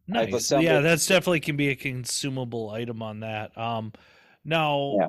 Nice. 0.06 0.50
Yeah, 0.50 0.80
that's 0.80 1.06
definitely 1.06 1.40
can 1.40 1.56
be 1.56 1.68
a 1.68 1.76
consumable 1.76 2.70
item 2.70 3.02
on 3.02 3.20
that. 3.20 3.56
Um 3.56 3.92
now 4.44 4.96
Yeah. 4.98 5.06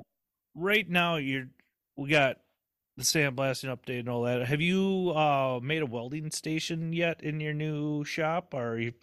right 0.54 0.88
now 0.88 1.16
you're 1.16 1.48
we 1.96 2.10
got 2.10 2.38
the 2.98 3.04
sandblasting 3.04 3.76
update 3.76 4.00
and 4.02 4.10
all 4.10 4.24
that. 4.24 4.46
Have 4.48 4.62
you 4.62 5.12
uh 5.16 5.60
made 5.62 5.82
a 5.82 5.86
welding 5.86 6.32
station 6.32 6.94
yet 6.94 7.24
in 7.24 7.40
your 7.40 7.54
new 7.54 8.04
shop 8.04 8.54
or 8.54 8.78
you 8.80 8.94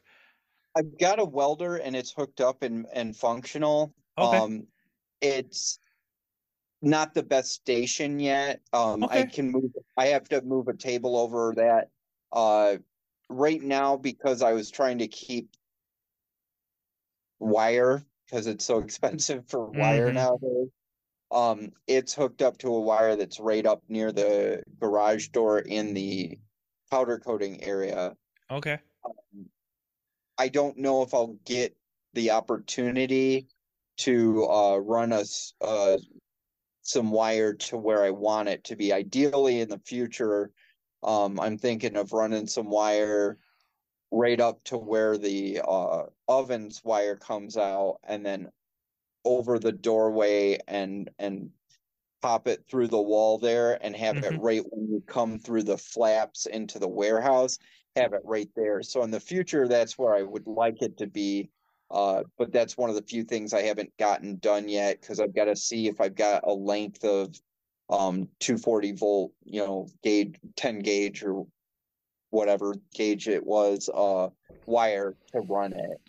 I've 0.77 0.99
got 0.99 1.19
a 1.19 1.25
welder 1.25 1.77
and 1.77 1.97
it's 1.97 2.13
hooked 2.13 2.41
up 2.41 2.63
and 2.63 2.87
and 2.93 3.17
functional. 3.17 3.95
Okay. 4.17 4.39
Um, 4.39 4.69
it's 5.21 5.79
not 6.81 7.15
the 7.15 7.23
best 7.23 7.53
station 7.53 8.21
yet. 8.21 8.63
Um, 8.73 9.05
I 9.05 9.25
can 9.25 9.51
move. 9.51 9.73
I 9.97 10.07
have 10.09 10.29
to 10.29 10.43
move 10.43 10.69
a 10.69 10.77
table 10.77 11.17
over 11.17 11.53
that. 11.57 11.91
Uh, 12.33 12.79
right 13.29 13.61
now 13.63 13.97
because 13.97 14.43
I 14.43 14.53
was 14.53 14.71
trying 14.71 14.99
to 14.99 15.09
keep 15.09 15.57
wire 17.41 18.05
because 18.27 18.47
it's 18.47 18.65
so 18.65 18.79
expensive 18.85 19.49
for 19.49 19.65
wire 19.71 20.11
Mhm. 20.11 20.15
nowadays. 20.15 20.69
Um, 21.31 21.73
it's 21.87 22.15
hooked 22.15 22.43
up 22.43 22.59
to 22.59 22.69
a 22.69 22.81
wire 22.81 23.17
that's 23.17 23.39
right 23.39 23.67
up 23.67 23.83
near 23.89 24.13
the 24.13 24.63
garage 24.81 25.29
door 25.29 25.59
in 25.59 25.95
the 25.95 26.39
powder 26.91 27.19
coating 27.19 27.63
area. 27.63 28.17
Okay. 28.51 28.79
I 30.39 30.49
don't 30.49 30.79
know 30.79 31.03
if 31.03 31.13
I'll 31.13 31.37
get 31.45 31.77
the 32.15 32.31
opportunity 32.31 33.49
to 33.99 34.49
uh, 34.49 34.77
run 34.79 35.13
us 35.13 35.53
uh, 35.61 35.99
some 36.83 37.11
wire 37.11 37.53
to 37.53 37.77
where 37.77 38.03
I 38.03 38.11
want 38.11 38.49
it 38.49 38.65
to 38.65 38.77
be. 38.77 38.93
Ideally, 38.93 39.61
in 39.61 39.69
the 39.69 39.81
future, 39.81 40.51
um, 41.03 41.39
I'm 41.39 41.59
thinking 41.59 41.97
of 41.97 42.13
running 42.13 42.47
some 42.47 42.71
wire 42.71 43.39
right 44.11 44.41
up 44.41 44.63
to 44.65 44.79
where 44.79 45.19
the 45.19 45.61
uh, 45.67 46.05
oven's 46.29 46.81
wire 46.83 47.17
comes 47.17 47.57
out, 47.57 47.99
and 48.05 48.25
then 48.25 48.49
over 49.25 49.59
the 49.59 49.73
doorway 49.73 50.59
and 50.69 51.11
and 51.19 51.53
pop 52.21 52.49
it 52.49 52.67
through 52.67 52.89
the 52.89 53.01
wall 53.01 53.39
there, 53.39 53.83
and 53.85 53.95
have 53.97 54.19
it 54.23 54.31
Mhm. 54.31 54.39
right 54.39 54.63
when 54.73 54.89
you 54.93 55.01
come 55.03 55.39
through 55.39 55.63
the 55.63 55.79
flaps 55.79 56.47
into 56.47 56.79
the 56.79 56.89
warehouse 56.89 57.59
have 57.97 58.13
it 58.13 58.21
right 58.25 58.51
there. 58.55 58.81
So 58.83 59.03
in 59.03 59.11
the 59.11 59.19
future, 59.21 59.67
that's 59.67 59.99
where 59.99 60.15
I 60.15 60.23
would 60.23 60.47
like 60.47 60.83
it 60.83 60.99
to 60.99 61.07
be. 61.09 61.51
Uh, 61.91 62.25
but 62.37 62.53
that's 62.53 62.77
one 62.77 62.91
of 62.91 62.97
the 62.97 63.03
few 63.03 63.25
things 63.25 63.53
I 63.53 63.63
haven't 63.63 63.97
gotten 63.97 64.37
done 64.39 64.69
yet 64.69 65.01
because 65.01 65.19
I've 65.19 65.35
got 65.35 65.47
to 65.47 65.57
see 65.57 65.89
if 65.89 66.01
I've 66.01 66.15
got 66.15 66.45
a 66.47 66.53
length 66.55 67.05
of 67.05 67.41
um 67.89 68.31
240 68.41 68.93
volt, 68.93 69.33
you 69.45 69.61
know, 69.65 69.89
gauge 70.03 70.39
10 70.57 70.81
gauge 70.81 71.25
or 71.25 71.47
whatever 72.31 72.75
gauge 72.95 73.29
it 73.29 73.47
was, 73.47 73.89
uh 73.93 74.31
wire 74.67 75.17
to 75.33 75.41
run 75.41 75.73
it. 75.75 76.08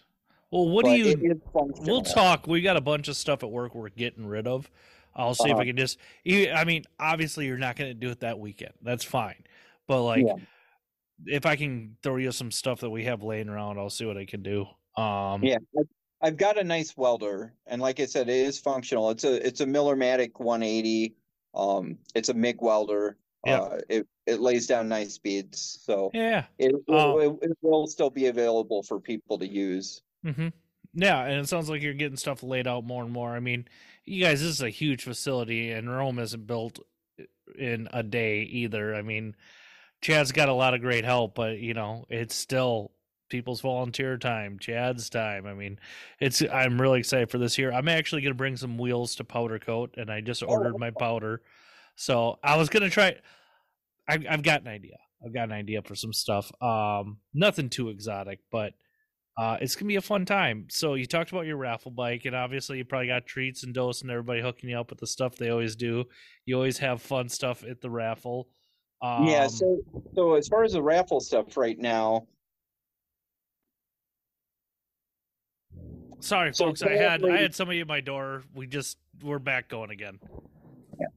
Well, 0.52 0.70
what 0.70 0.86
But 0.86 0.96
do 0.96 0.98
you 0.98 1.42
We'll 1.54 2.02
talk. 2.02 2.48
We 2.48 2.62
got 2.62 2.78
a 2.78 2.82
bunch 2.82 3.08
of 3.08 3.16
stuff 3.16 3.44
at 3.44 3.52
work 3.52 3.76
we're 3.76 3.90
getting 3.90 4.26
rid 4.26 4.48
of. 4.48 4.70
I'll 5.16 5.36
see 5.36 5.50
if 5.50 5.56
I 5.56 5.60
Uh-huh. 5.60 5.66
can 5.66 5.78
just. 5.78 5.98
I 6.28 6.64
mean, 6.66 6.86
obviously, 7.00 7.46
you're 7.46 7.58
not 7.58 7.76
going 7.76 7.90
to 7.90 7.94
do 7.94 8.10
it 8.10 8.22
that 8.22 8.40
weekend. 8.40 8.74
That's 8.82 9.04
fine. 9.04 9.44
But 9.88 10.04
like, 10.04 10.26
Yeah. 10.26 10.36
if 11.26 11.46
I 11.46 11.56
can 11.56 11.98
throw 12.02 12.16
you 12.18 12.32
some 12.32 12.52
stuff 12.52 12.80
that 12.82 12.90
we 12.90 13.04
have 13.06 13.22
laying 13.24 13.50
around, 13.50 13.78
I'll 13.78 13.90
see 13.90 14.06
what 14.06 14.18
I 14.18 14.26
can 14.26 14.42
do. 14.42 14.66
Um, 14.96 15.44
Yeah, 15.44 15.58
I've 16.22 16.38
got 16.38 16.58
a 16.58 16.64
nice 16.64 16.98
welder, 16.98 17.54
and 17.68 17.82
like 17.82 18.00
I 18.00 18.06
said, 18.06 18.28
it 18.30 18.36
is 18.36 18.60
functional. 18.60 19.10
It's 19.12 19.24
a 19.24 19.46
it's 19.46 19.62
a 19.62 19.66
Millermatic 19.66 20.40
180. 20.40 21.16
Um, 21.54 21.98
it's 22.16 22.30
a 22.30 22.34
MIG 22.34 22.62
welder. 22.62 23.18
Yeah. 23.46 23.60
Uh, 23.62 23.80
it 23.88 24.08
it 24.26 24.40
lays 24.42 24.68
down 24.68 24.90
nice 24.90 25.18
beads, 25.18 25.80
so 25.84 26.12
yeah. 26.14 26.46
it, 26.58 26.76
Uh, 26.90 27.18
it 27.20 27.38
it 27.42 27.58
will 27.62 27.88
still 27.88 28.10
be 28.10 28.28
available 28.28 28.84
for 28.84 29.00
people 29.00 29.38
to 29.40 29.48
use. 29.48 30.02
Hmm 30.24 30.48
Yeah, 30.94 31.24
and 31.24 31.40
it 31.40 31.48
sounds 31.48 31.70
like 31.70 31.82
you're 31.82 31.94
getting 31.94 32.18
stuff 32.18 32.44
laid 32.44 32.68
out 32.68 32.84
more 32.84 33.04
and 33.04 33.12
more. 33.12 33.32
I 33.36 33.40
mean, 33.40 33.68
you 34.06 34.24
guys, 34.24 34.42
this 34.42 34.50
is 34.50 34.62
a 34.62 34.70
huge 34.70 35.04
facility, 35.04 35.72
and 35.72 35.90
Rome 35.90 36.20
isn't 36.20 36.48
built 36.48 36.80
in 37.58 37.88
a 37.94 38.04
day 38.04 38.42
either. 38.44 38.96
I 38.96 39.02
mean, 39.02 39.36
Chad's 40.02 40.32
got 40.32 40.50
a 40.50 40.54
lot 40.54 40.74
of 40.74 40.82
great 40.82 41.06
help, 41.06 41.36
but 41.36 41.60
you 41.60 41.74
know, 41.74 42.06
it's 42.10 42.36
still 42.36 42.92
people's 43.30 43.62
volunteer 43.62 44.18
time, 44.18 44.60
Chad's 44.60 45.10
time. 45.10 45.48
I 45.48 45.54
mean, 45.54 45.80
it's 46.20 46.42
I'm 46.44 46.82
really 46.82 47.00
excited 47.00 47.32
for 47.32 47.40
this 47.40 47.58
year. 47.58 47.72
I'm 47.72 47.90
actually 47.90 48.22
going 48.24 48.34
to 48.34 48.38
bring 48.38 48.58
some 48.58 48.78
wheels 48.78 49.16
to 49.16 49.24
powder 49.26 49.60
coat, 49.60 49.96
and 49.98 50.12
I 50.12 50.22
just 50.22 50.44
ordered 50.44 50.78
my 50.78 50.92
powder. 50.92 51.42
So 51.96 52.40
I 52.44 52.58
was 52.58 52.70
going 52.70 52.84
to 52.84 52.90
try. 52.90 53.18
I, 54.08 54.20
I've 54.30 54.44
got 54.44 54.62
an 54.62 54.68
idea. 54.68 54.98
I've 55.24 55.34
got 55.34 55.44
an 55.46 55.52
idea 55.54 55.82
for 55.82 55.96
some 55.96 56.14
stuff. 56.14 56.52
Um, 56.62 57.18
nothing 57.34 57.70
too 57.70 57.90
exotic, 57.90 58.40
but 58.52 58.74
uh, 59.40 59.56
it's 59.62 59.74
gonna 59.74 59.88
be 59.88 59.96
a 59.96 60.02
fun 60.02 60.26
time. 60.26 60.66
So 60.70 60.96
you 60.96 61.06
talked 61.06 61.32
about 61.32 61.46
your 61.46 61.56
raffle 61.56 61.92
bike, 61.92 62.26
and 62.26 62.36
obviously 62.36 62.78
you 62.78 62.84
probably 62.84 63.08
got 63.08 63.26
treats 63.26 63.64
and 63.64 63.74
dose 63.74 64.02
and 64.02 64.12
everybody 64.12 64.42
hooking 64.42 64.70
you 64.70 64.78
up 64.78 64.90
with 64.90 65.00
the 65.00 65.08
stuff 65.08 65.38
they 65.38 65.50
always 65.50 65.78
do. 65.78 66.04
You 66.46 66.56
always 66.56 66.78
have 66.80 67.02
fun 67.02 67.30
stuff 67.30 67.64
at 67.64 67.80
the 67.80 67.90
raffle. 67.90 68.50
Um, 69.02 69.28
yeah. 69.28 69.48
So 69.48 69.80
so 70.14 70.34
as 70.34 70.50
far 70.50 70.66
as 70.66 70.74
the 70.74 70.84
raffle 70.84 71.22
stuff 71.22 71.56
right 71.56 71.80
now, 71.80 72.28
sorry, 76.20 76.54
so 76.54 76.66
folks. 76.66 76.84
I 76.84 76.98
had 76.98 77.24
I 77.24 77.38
had 77.38 77.56
somebody 77.56 77.80
at 77.80 77.88
my 77.88 78.02
door. 78.02 78.44
We 78.54 78.68
just 78.68 78.98
we're 79.24 79.40
back 79.40 79.70
going 79.70 79.92
again. 79.92 80.20
Yeah. 81.00 81.08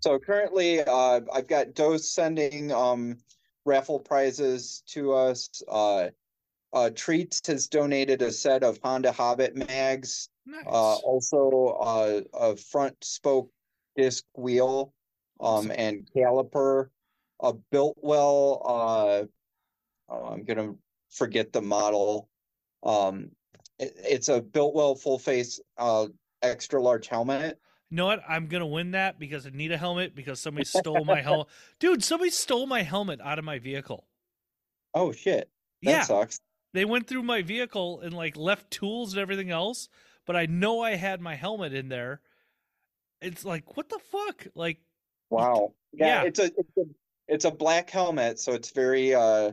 So 0.00 0.18
currently, 0.18 0.80
uh, 0.80 1.20
I've 1.30 1.46
got 1.46 1.74
Dose 1.74 2.08
sending 2.08 2.72
um, 2.72 3.18
raffle 3.66 4.00
prizes 4.00 4.82
to 4.92 5.12
us. 5.12 5.62
Uh, 5.68 6.08
uh, 6.72 6.90
Treats 6.94 7.40
has 7.46 7.68
donated 7.68 8.22
a 8.22 8.30
set 8.30 8.62
of 8.62 8.78
Honda 8.82 9.12
Hobbit 9.12 9.56
mags. 9.56 10.28
Nice. 10.46 10.64
Uh, 10.66 10.96
also, 10.96 11.76
uh, 11.80 12.20
a 12.34 12.56
front 12.56 12.96
spoke 13.02 13.50
disc 13.96 14.24
wheel 14.36 14.92
um, 15.40 15.70
and 15.74 16.08
caliper. 16.14 16.88
A 17.40 17.52
Biltwell. 17.72 18.62
Uh, 18.64 19.24
oh, 20.08 20.24
I'm 20.26 20.44
gonna 20.44 20.74
forget 21.10 21.52
the 21.52 21.60
model. 21.62 22.28
Um, 22.82 23.30
it- 23.78 23.94
it's 23.96 24.28
a 24.28 24.40
Biltwell 24.40 24.98
full 25.00 25.18
face 25.18 25.60
uh, 25.78 26.06
extra 26.42 26.80
large 26.80 27.08
helmet. 27.08 27.58
you 27.90 27.96
know 27.96 28.06
what? 28.06 28.22
I'm 28.28 28.46
gonna 28.46 28.66
win 28.66 28.92
that 28.92 29.18
because 29.18 29.46
I 29.46 29.50
need 29.50 29.72
a 29.72 29.76
helmet 29.76 30.14
because 30.14 30.40
somebody 30.40 30.64
stole 30.64 31.04
my 31.04 31.20
helmet. 31.20 31.48
Dude, 31.80 32.02
somebody 32.04 32.30
stole 32.30 32.66
my 32.66 32.82
helmet 32.82 33.20
out 33.20 33.38
of 33.38 33.44
my 33.44 33.58
vehicle. 33.58 34.06
Oh 34.94 35.12
shit! 35.12 35.50
That 35.82 35.90
yeah, 35.90 36.02
sucks. 36.02 36.40
They 36.76 36.84
went 36.84 37.06
through 37.06 37.22
my 37.22 37.40
vehicle 37.40 38.00
and 38.00 38.12
like 38.12 38.36
left 38.36 38.70
tools 38.70 39.14
and 39.14 39.20
everything 39.20 39.50
else, 39.50 39.88
but 40.26 40.36
I 40.36 40.44
know 40.44 40.82
I 40.82 40.94
had 40.94 41.22
my 41.22 41.34
helmet 41.34 41.72
in 41.72 41.88
there. 41.88 42.20
It's 43.22 43.46
like, 43.46 43.78
what 43.78 43.88
the 43.88 43.98
fuck? 43.98 44.46
Like, 44.54 44.78
Wow. 45.30 45.72
Yeah, 45.92 46.22
Yeah. 46.22 46.28
it's 46.28 46.38
a 46.38 46.44
it's 46.44 46.76
a 46.76 46.82
it's 47.28 47.44
a 47.46 47.50
black 47.50 47.88
helmet, 47.88 48.38
so 48.38 48.52
it's 48.52 48.70
very 48.70 49.14
uh 49.14 49.52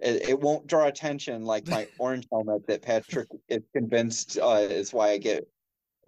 it, 0.00 0.28
it 0.30 0.40
won't 0.40 0.66
draw 0.66 0.86
attention 0.88 1.44
like 1.44 1.68
my 1.68 1.86
orange 1.98 2.26
helmet 2.32 2.66
that 2.66 2.82
Patrick 2.82 3.28
is 3.48 3.62
convinced 3.72 4.36
uh 4.36 4.66
is 4.68 4.92
why 4.92 5.10
I 5.10 5.18
get 5.18 5.48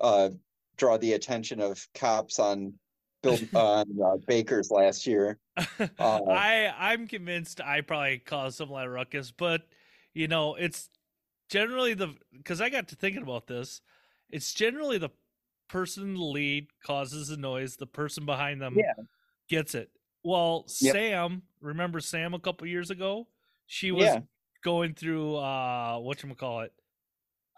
uh 0.00 0.30
draw 0.76 0.96
the 0.98 1.12
attention 1.12 1.60
of 1.60 1.86
cops 1.94 2.40
on 2.40 2.74
Bill 3.22 3.38
on 3.54 3.86
uh, 4.04 4.16
Baker's 4.26 4.72
last 4.72 5.06
year. 5.06 5.38
Uh, 5.98 6.20
I 6.28 6.74
I'm 6.76 7.06
convinced 7.06 7.60
I 7.60 7.80
probably 7.82 8.18
caused 8.18 8.56
some 8.58 8.70
lot 8.70 8.86
of 8.86 8.92
ruckus, 8.92 9.30
but 9.30 9.62
you 10.14 10.28
know, 10.28 10.54
it's 10.54 10.90
generally 11.48 11.94
the 11.94 12.14
because 12.36 12.60
I 12.60 12.68
got 12.68 12.88
to 12.88 12.96
thinking 12.96 13.22
about 13.22 13.46
this. 13.46 13.80
It's 14.30 14.54
generally 14.54 14.98
the 14.98 15.10
person 15.68 16.02
in 16.04 16.14
the 16.14 16.20
lead 16.24 16.68
causes 16.84 17.28
the 17.28 17.36
noise, 17.36 17.76
the 17.76 17.86
person 17.86 18.24
behind 18.26 18.60
them 18.60 18.76
Yeah. 18.76 18.92
gets 19.48 19.74
it. 19.74 19.90
Well, 20.24 20.64
Yep. 20.80 20.94
Sam, 20.94 21.42
remember 21.60 22.00
Sam 22.00 22.34
a 22.34 22.38
couple 22.38 22.66
years 22.66 22.90
ago? 22.90 23.28
She 23.66 23.90
was 23.92 24.08
Yeah. 24.08 24.20
going 24.62 24.94
through 24.94 25.36
uh 25.36 25.98
whatchamacallit, 25.98 26.70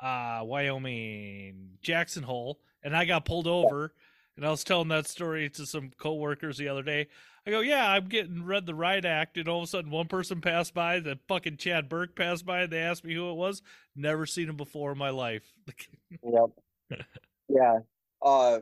uh 0.02 0.40
Wyoming 0.44 1.78
Jackson 1.82 2.22
Hole, 2.22 2.60
and 2.82 2.96
I 2.96 3.04
got 3.04 3.24
pulled 3.24 3.46
over 3.46 3.94
And 4.36 4.44
I 4.44 4.50
was 4.50 4.64
telling 4.64 4.88
that 4.88 5.06
story 5.06 5.48
to 5.50 5.66
some 5.66 5.90
coworkers 5.96 6.58
the 6.58 6.68
other 6.68 6.82
day. 6.82 7.08
I 7.46 7.50
go, 7.50 7.60
yeah, 7.60 7.88
I'm 7.88 8.06
getting 8.08 8.44
read 8.44 8.66
the 8.66 8.74
right 8.74 9.04
act, 9.04 9.36
and 9.36 9.48
all 9.48 9.58
of 9.58 9.64
a 9.64 9.66
sudden 9.66 9.90
one 9.90 10.08
person 10.08 10.40
passed 10.40 10.72
by, 10.72 10.98
the 11.00 11.18
fucking 11.28 11.58
Chad 11.58 11.88
Burke 11.88 12.16
passed 12.16 12.46
by, 12.46 12.62
and 12.62 12.72
they 12.72 12.80
asked 12.80 13.04
me 13.04 13.14
who 13.14 13.30
it 13.30 13.34
was. 13.34 13.62
Never 13.94 14.24
seen 14.24 14.48
him 14.48 14.56
before 14.56 14.92
in 14.92 14.98
my 14.98 15.10
life. 15.10 15.44
yep. 16.22 17.00
yeah. 17.48 17.78
Uh, 18.22 18.60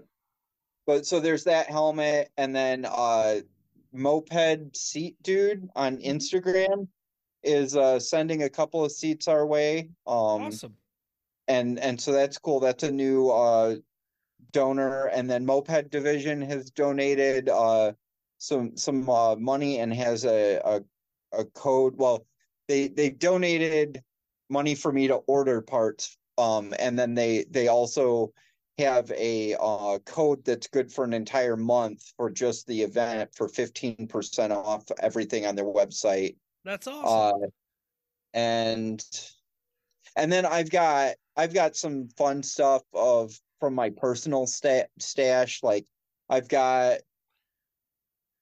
but 0.84 1.06
so 1.06 1.20
there's 1.20 1.44
that 1.44 1.68
helmet, 1.68 2.30
and 2.36 2.54
then 2.54 2.84
uh, 2.84 3.36
moped 3.92 4.76
seat 4.76 5.16
dude 5.22 5.68
on 5.76 5.96
Mm-hmm. 5.98 6.10
Instagram 6.16 6.88
is 7.44 7.76
uh 7.76 7.98
sending 7.98 8.44
a 8.44 8.48
couple 8.48 8.84
of 8.84 8.92
seats 8.92 9.28
our 9.28 9.46
way. 9.46 9.90
Um, 10.06 10.42
awesome. 10.42 10.76
and 11.48 11.78
and 11.78 12.00
so 12.00 12.12
that's 12.12 12.38
cool. 12.38 12.60
That's 12.60 12.84
a 12.84 12.90
new 12.90 13.28
uh 13.30 13.76
donor, 14.52 15.06
and 15.06 15.28
then 15.28 15.46
Moped 15.46 15.90
Division 15.90 16.40
has 16.42 16.70
donated 16.70 17.48
uh 17.48 17.92
some 18.38 18.76
some 18.76 19.08
uh, 19.08 19.36
money 19.36 19.78
and 19.78 19.92
has 19.94 20.24
a, 20.24 20.60
a 20.64 20.82
a 21.38 21.44
code. 21.44 21.94
Well, 21.96 22.26
they 22.68 22.88
they 22.88 23.10
donated 23.10 24.02
money 24.48 24.74
for 24.74 24.92
me 24.92 25.08
to 25.08 25.16
order 25.26 25.60
parts, 25.62 26.16
um, 26.38 26.74
and 26.78 26.98
then 26.98 27.14
they 27.14 27.44
they 27.50 27.68
also 27.68 28.32
have 28.78 29.10
a 29.12 29.54
uh 29.60 29.98
code 30.06 30.44
that's 30.44 30.66
good 30.66 30.90
for 30.90 31.04
an 31.04 31.12
entire 31.12 31.56
month 31.56 32.12
for 32.16 32.30
just 32.30 32.66
the 32.66 32.82
event 32.82 33.30
for 33.34 33.46
15% 33.46 34.50
off 34.50 34.84
everything 34.98 35.44
on 35.44 35.54
their 35.54 35.66
website 35.66 36.36
That's 36.64 36.86
awesome. 36.86 37.42
uh, 37.42 37.46
and 38.32 39.04
and 40.16 40.32
then 40.32 40.46
I've 40.46 40.70
got 40.70 41.14
I've 41.36 41.52
got 41.52 41.76
some 41.76 42.08
fun 42.16 42.42
stuff 42.42 42.82
of 42.94 43.38
from 43.62 43.76
my 43.76 43.90
personal 43.90 44.44
sta- 44.44 44.88
stash. 44.98 45.62
Like 45.62 45.86
I've 46.28 46.48
got 46.48 46.98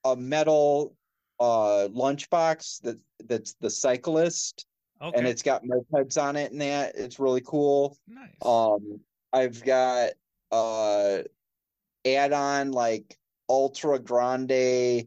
a 0.02 0.16
metal 0.16 0.96
uh 1.38 1.88
lunchbox 1.92 2.80
that 2.80 2.98
that's 3.26 3.52
the 3.60 3.68
cyclist, 3.68 4.64
okay. 5.02 5.18
and 5.18 5.28
it's 5.28 5.42
got 5.42 5.62
mopeds 5.62 6.20
on 6.20 6.36
it 6.36 6.52
and 6.52 6.60
that 6.62 6.94
it's 6.96 7.20
really 7.20 7.42
cool. 7.42 7.98
nice. 8.08 8.30
Um, 8.40 9.00
I've 9.30 9.62
got 9.62 10.12
uh 10.50 11.18
add-on 12.06 12.72
like 12.72 13.18
ultra 13.50 13.98
grande 13.98 15.06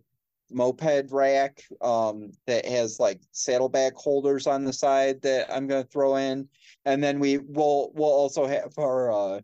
moped 0.52 1.12
rack 1.12 1.64
um 1.82 2.34
that 2.46 2.68
has 2.68 3.00
like 3.00 3.20
saddlebag 3.32 3.96
holders 3.96 4.46
on 4.46 4.64
the 4.64 4.74
side 4.74 5.20
that 5.24 5.52
I'm 5.52 5.66
gonna 5.66 5.86
throw 5.86 6.18
in. 6.18 6.48
And 6.86 7.04
then 7.04 7.20
we 7.20 7.40
will 7.40 7.92
we'll 7.96 8.12
also 8.12 8.46
have 8.46 8.74
our 8.78 9.12
uh 9.12 9.42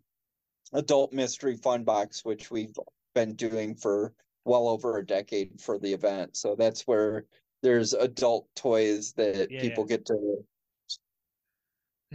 adult 0.73 1.13
mystery 1.13 1.55
fun 1.55 1.83
box, 1.83 2.23
which 2.23 2.51
we've 2.51 2.75
been 3.15 3.35
doing 3.35 3.75
for 3.75 4.13
well 4.45 4.67
over 4.67 4.97
a 4.97 5.05
decade 5.05 5.59
for 5.59 5.77
the 5.77 5.93
event. 5.93 6.35
So 6.35 6.55
that's 6.55 6.83
where 6.83 7.25
there's 7.61 7.93
adult 7.93 8.47
toys 8.55 9.13
that 9.13 9.51
Yeah, 9.51 9.61
people 9.61 9.85
get 9.85 10.05
to 10.07 10.45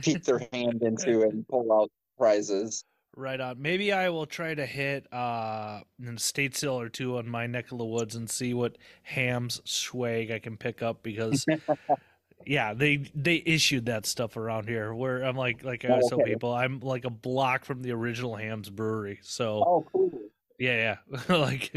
peek 0.01 0.25
their 0.25 0.47
hand 0.53 0.83
into 0.83 1.23
and 1.29 1.47
pull 1.49 1.73
out 1.73 1.91
prizes. 2.19 2.85
Right 3.17 3.41
on. 3.41 3.63
Maybe 3.63 3.93
I 3.93 4.09
will 4.09 4.27
try 4.27 4.55
to 4.55 4.67
hit 4.67 5.07
uh 5.13 5.81
an 6.01 6.17
estate 6.17 6.57
sale 6.57 6.81
or 6.81 6.89
two 6.89 7.19
on 7.19 7.29
my 7.29 7.47
neck 7.47 7.71
of 7.71 7.79
the 7.79 7.85
woods 7.85 8.17
and 8.17 8.29
see 8.29 8.55
what 8.55 8.77
Hamm's 9.03 9.61
swag 9.65 10.31
I 10.33 10.41
can 10.41 10.57
pick 10.57 10.83
up 10.83 11.03
because 11.03 11.47
yeah, 12.47 12.75
they 12.75 13.11
they 13.15 13.43
issued 13.45 13.87
that 13.87 14.07
stuff 14.07 14.37
around 14.37 14.69
here 14.69 14.95
where 14.95 15.23
I'm 15.23 15.37
like 15.37 15.65
like 15.65 15.85
I 15.85 15.89
always 15.91 16.09
tell 16.09 16.21
Okay. 16.21 16.33
people, 16.33 16.53
I'm 16.53 16.81
like 16.81 17.05
a 17.05 17.11
block 17.11 17.65
from 17.65 17.83
the 17.83 17.93
original 17.93 18.37
Hamm's 18.37 18.71
brewery. 18.71 19.19
So 19.23 19.63
Oh, 19.67 19.87
cool. 19.93 20.11
yeah, 20.59 20.97
yeah. 21.09 21.21
like 21.37 21.73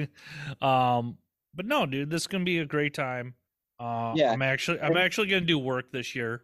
um 0.61 1.17
but 1.55 1.65
no, 1.65 1.85
dude, 1.85 2.09
this 2.09 2.23
is 2.23 2.27
gonna 2.27 2.43
be 2.43 2.59
a 2.59 2.65
great 2.65 2.93
time. 2.93 3.33
Uh 3.79 4.13
Yeah. 4.15 4.31
I'm 4.31 4.41
actually 4.41 4.79
I'm 4.79 4.97
actually 4.97 5.27
gonna 5.27 5.41
do 5.45 5.59
work 5.59 5.91
this 5.91 6.15
year. 6.15 6.43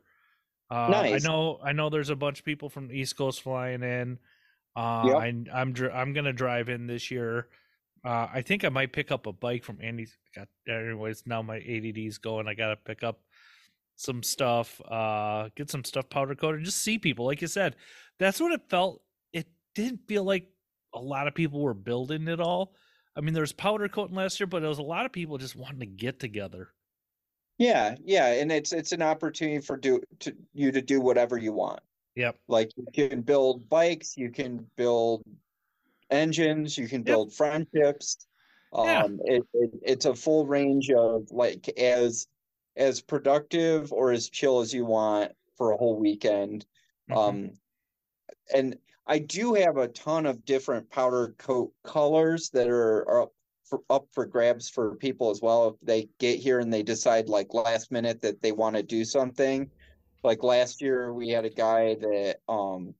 Uh, 0.69 0.87
Nice. 0.89 1.23
I 1.23 1.27
know 1.27 1.59
I 1.63 1.71
know 1.71 1.89
there's 1.89 2.09
a 2.09 2.15
bunch 2.15 2.39
of 2.39 2.45
people 2.45 2.69
from 2.69 2.87
the 2.87 2.95
East 2.95 3.15
Coast 3.17 3.41
flying 3.41 3.83
in. 3.83 4.17
Uh, 4.75 5.03
Yep. 5.05 5.15
I, 5.17 5.25
I'm 5.61 5.75
I'm 5.93 6.13
gonna 6.13 6.33
drive 6.33 6.69
in 6.69 6.87
this 6.87 7.11
year. 7.11 7.47
Uh, 8.05 8.27
I 8.33 8.41
think 8.41 8.65
I 8.65 8.69
might 8.69 8.91
pick 8.91 9.11
up 9.11 9.27
a 9.27 9.31
bike 9.31 9.63
from 9.63 9.77
Andy's. 9.81 10.17
Got 10.35 10.47
anyways. 10.67 11.23
Now 11.25 11.41
my 11.41 11.57
ADD's 11.57 12.17
going. 12.17 12.47
I 12.47 12.53
gotta 12.53 12.75
pick 12.75 13.03
up 13.03 13.19
some 13.95 14.23
stuff. 14.23 14.81
Uh, 14.87 15.49
get 15.55 15.69
some 15.69 15.83
stuff 15.83 16.09
powder 16.09 16.35
coated. 16.35 16.63
Just 16.63 16.81
see 16.81 16.97
people, 16.97 17.25
like 17.25 17.41
you 17.41 17.47
said. 17.47 17.75
That's 18.19 18.39
what 18.39 18.51
it 18.51 18.61
felt. 18.69 19.01
It 19.31 19.47
didn't 19.75 20.07
feel 20.07 20.23
like 20.23 20.47
a 20.93 20.99
lot 20.99 21.27
of 21.27 21.35
people 21.35 21.61
were 21.61 21.73
building 21.73 22.27
it 22.27 22.39
all. 22.39 22.75
I 23.15 23.21
mean, 23.21 23.33
there 23.33 23.41
was 23.41 23.53
powder 23.53 23.87
coating 23.87 24.15
last 24.15 24.39
year, 24.39 24.47
but 24.47 24.63
it 24.63 24.67
was 24.67 24.79
a 24.79 24.83
lot 24.83 25.05
of 25.05 25.11
people 25.11 25.37
just 25.37 25.55
wanting 25.55 25.79
to 25.81 25.85
get 25.85 26.19
together. 26.19 26.69
Yeah, 27.59 27.95
yeah, 28.03 28.27
and 28.33 28.51
it's 28.51 28.73
it's 28.73 28.91
an 28.91 29.03
opportunity 29.03 29.59
for 29.59 29.77
do 29.77 30.01
to 30.19 30.35
you 30.53 30.71
to 30.71 30.81
do 30.81 30.99
whatever 30.99 31.37
you 31.37 31.53
want. 31.53 31.81
Yep. 32.15 32.37
Like 32.47 32.71
you 32.75 32.85
can 32.93 33.21
build 33.21 33.69
bikes, 33.69 34.17
you 34.17 34.31
can 34.31 34.65
build 34.75 35.23
engines, 36.09 36.77
you 36.77 36.87
can 36.87 36.99
Yep. 36.99 37.05
build 37.05 37.33
friendships. 37.33 38.27
Yeah. 38.75 39.03
Um, 39.03 39.19
it, 39.25 39.43
it 39.53 39.69
it's 39.83 40.05
a 40.05 40.15
full 40.15 40.47
range 40.47 40.89
of 40.89 41.31
like 41.31 41.69
as 41.77 42.27
as 42.75 43.01
productive 43.01 43.91
or 43.93 44.11
as 44.11 44.29
chill 44.29 44.59
as 44.59 44.73
you 44.73 44.85
want 44.85 45.31
for 45.57 45.71
a 45.71 45.77
whole 45.77 45.97
weekend. 45.99 46.65
Mhm. 47.09 47.15
Um, 47.17 47.51
and 48.53 48.77
I 49.05 49.19
do 49.19 49.53
have 49.53 49.77
a 49.77 49.89
ton 49.89 50.25
of 50.25 50.45
different 50.45 50.89
powder 50.89 51.35
coat 51.37 51.73
colors 51.83 52.49
that 52.51 52.67
are, 52.67 53.07
are 53.09 53.21
up 53.23 53.33
for 53.65 53.81
up 53.89 54.07
for 54.11 54.25
grabs 54.25 54.69
for 54.69 54.95
people 54.95 55.29
as 55.29 55.41
well. 55.41 55.69
If 55.69 55.75
they 55.81 56.09
get 56.19 56.39
here 56.39 56.59
and 56.59 56.71
they 56.73 56.83
decide 56.83 57.29
like 57.29 57.53
last 57.53 57.91
minute 57.91 58.21
that 58.21 58.41
they 58.41 58.51
want 58.51 58.75
to 58.75 58.83
do 58.83 59.03
something. 59.05 59.69
Like 60.23 60.43
last 60.43 60.81
year 60.81 61.13
we 61.13 61.29
had 61.29 61.45
a 61.45 61.49
guy 61.49 61.95
that 61.95 62.37
um 62.47 62.93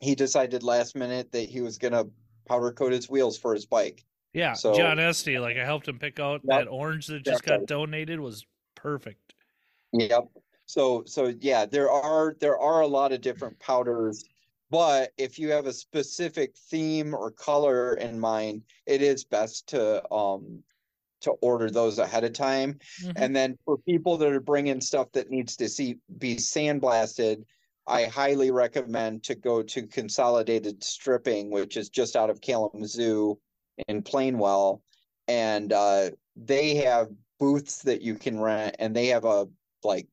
he 0.00 0.14
decided 0.14 0.62
last 0.62 0.94
minute 0.96 1.32
that 1.32 1.48
he 1.48 1.60
was 1.60 1.78
gonna 1.78 2.04
powder 2.46 2.72
coat 2.72 2.92
his 2.92 3.08
wheels 3.08 3.38
for 3.38 3.54
his 3.54 3.66
bike. 3.66 4.04
Yeah, 4.34 4.52
So- 4.52 4.74
John 4.74 4.98
Esty, 4.98 5.38
like 5.38 5.56
I 5.56 5.64
helped 5.64 5.88
him 5.88 5.98
pick 5.98 6.20
out 6.20 6.42
Yep. 6.44 6.58
that 6.64 6.68
orange 6.68 7.06
that 7.06 7.24
just 7.24 7.42
got 7.42 7.64
donated 7.66 8.20
was 8.20 8.44
perfect. 8.76 9.34
Yep. 9.92 10.28
So 10.66 11.04
so 11.06 11.34
yeah, 11.40 11.66
there 11.66 11.90
are 11.90 12.36
there 12.40 12.58
are 12.58 12.80
a 12.82 12.86
lot 12.86 13.12
of 13.12 13.20
different 13.20 13.58
powders, 13.58 14.24
but 14.70 15.12
if 15.16 15.38
you 15.38 15.50
have 15.50 15.66
a 15.66 15.72
specific 15.72 16.56
theme 16.56 17.14
or 17.14 17.30
color 17.30 17.94
in 17.94 18.18
mind, 18.18 18.62
it 18.86 19.02
is 19.02 19.24
best 19.24 19.68
to 19.68 20.08
um 20.12 20.62
to 21.22 21.30
order 21.40 21.70
those 21.70 21.98
ahead 21.98 22.24
of 22.24 22.32
time. 22.32 22.78
Mhm. 23.02 23.12
And 23.16 23.34
then 23.36 23.58
for 23.64 23.78
people 23.78 24.16
that 24.18 24.32
are 24.32 24.40
bringing 24.40 24.80
stuff 24.80 25.10
that 25.12 25.30
needs 25.30 25.56
to 25.56 25.68
see 25.68 25.96
be 26.18 26.36
sandblasted, 26.36 27.44
I 27.86 28.04
highly 28.04 28.50
recommend 28.50 29.22
to 29.24 29.34
go 29.34 29.62
to 29.62 29.86
Consolidated 29.86 30.82
Stripping, 30.82 31.50
which 31.50 31.76
is 31.76 31.88
just 31.88 32.16
out 32.16 32.30
of 32.30 32.40
Kalamazoo 32.40 33.38
in 33.88 34.02
Plainwell, 34.02 34.82
and 35.28 35.72
uh, 35.72 36.10
they 36.34 36.74
have 36.76 37.08
booths 37.38 37.82
that 37.82 38.02
you 38.02 38.14
can 38.14 38.40
rent, 38.40 38.76
and 38.78 38.94
they 38.94 39.06
have 39.06 39.24
a 39.24 39.48
like 39.84 40.06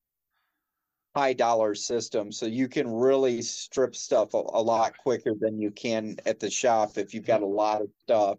high 1.15 1.33
dollar 1.33 1.75
system, 1.75 2.31
so 2.31 2.45
you 2.45 2.67
can 2.67 2.91
really 2.91 3.41
strip 3.41 3.95
stuff 3.95 4.33
a, 4.33 4.37
a 4.37 4.61
lot 4.61 4.97
quicker 4.97 5.33
than 5.39 5.59
you 5.59 5.71
can 5.71 6.17
at 6.25 6.39
the 6.39 6.49
shop 6.49 6.97
if 6.97 7.13
you've 7.13 7.25
got 7.25 7.41
a 7.41 7.45
mm-hmm. 7.45 7.55
lot 7.55 7.81
of 7.81 7.89
stuff 8.01 8.37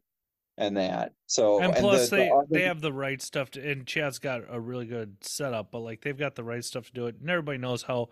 and 0.59 0.77
that. 0.77 1.13
So 1.27 1.61
and 1.61 1.75
plus 1.75 2.11
the- 2.11 2.17
the 2.17 2.23
they 2.23 2.31
other- 2.31 2.47
they 2.51 2.63
have 2.63 2.81
the 2.81 2.93
right 2.93 3.21
stuff 3.21 3.51
to 3.53 3.71
and 3.71 3.87
Chad's 3.87 4.19
got 4.19 4.43
a 4.49 4.61
really 4.61 4.87
good 4.87 5.17
setup, 5.21 5.71
but 5.71 5.81
like 5.81 6.03
they've 6.03 6.19
got 6.19 6.35
the 6.35 6.45
right 6.45 6.65
stuff 6.65 6.87
to 6.87 6.93
do 6.93 7.07
it. 7.07 7.17
And 7.21 7.31
everybody 7.31 7.59
knows 7.59 7.83
how 7.83 8.09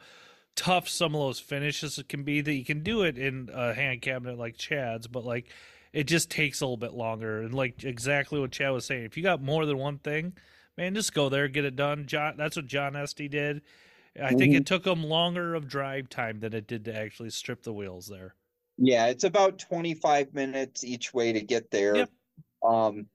tough 0.54 0.88
some 0.88 1.14
of 1.14 1.20
those 1.20 1.40
finishes 1.40 2.02
can 2.08 2.24
be 2.24 2.40
that 2.40 2.52
you 2.52 2.64
can 2.64 2.82
do 2.82 3.02
it 3.02 3.16
in 3.16 3.48
a 3.52 3.74
hand 3.74 4.02
cabinet 4.02 4.38
like 4.38 4.56
Chad's, 4.56 5.06
but 5.06 5.24
like 5.24 5.50
it 5.92 6.04
just 6.04 6.30
takes 6.30 6.60
a 6.60 6.64
little 6.64 6.76
bit 6.76 6.94
longer. 6.94 7.42
And 7.42 7.54
like 7.54 7.84
exactly 7.84 8.40
what 8.40 8.52
Chad 8.52 8.72
was 8.72 8.84
saying, 8.84 9.04
if 9.04 9.16
you 9.16 9.22
got 9.22 9.42
more 9.42 9.66
than 9.66 9.78
one 9.78 9.98
thing, 9.98 10.34
man, 10.76 10.94
just 10.94 11.14
go 11.14 11.28
there, 11.28 11.48
get 11.48 11.64
it 11.64 11.76
done. 11.76 12.06
John 12.06 12.36
that's 12.36 12.56
what 12.56 12.66
John 12.66 12.96
Esty 12.96 13.28
did. 13.28 13.62
I 14.20 14.34
think 14.34 14.52
Mhm. 14.52 14.58
it 14.58 14.66
took 14.66 14.86
him 14.86 15.02
longer 15.04 15.54
of 15.54 15.68
drive 15.68 16.08
time 16.10 16.40
than 16.40 16.52
it 16.52 16.66
did 16.66 16.84
to 16.84 16.94
actually 16.94 17.30
strip 17.30 17.62
the 17.62 17.72
wheels 17.72 18.06
there. 18.06 18.34
Yeah, 18.76 19.06
it's 19.06 19.24
about 19.24 19.58
25 19.58 20.34
minutes 20.34 20.84
each 20.84 21.14
way 21.14 21.32
to 21.32 21.40
get 21.40 21.70
there. 21.70 21.96
Yep. 21.96 22.10
Um, 22.62 23.06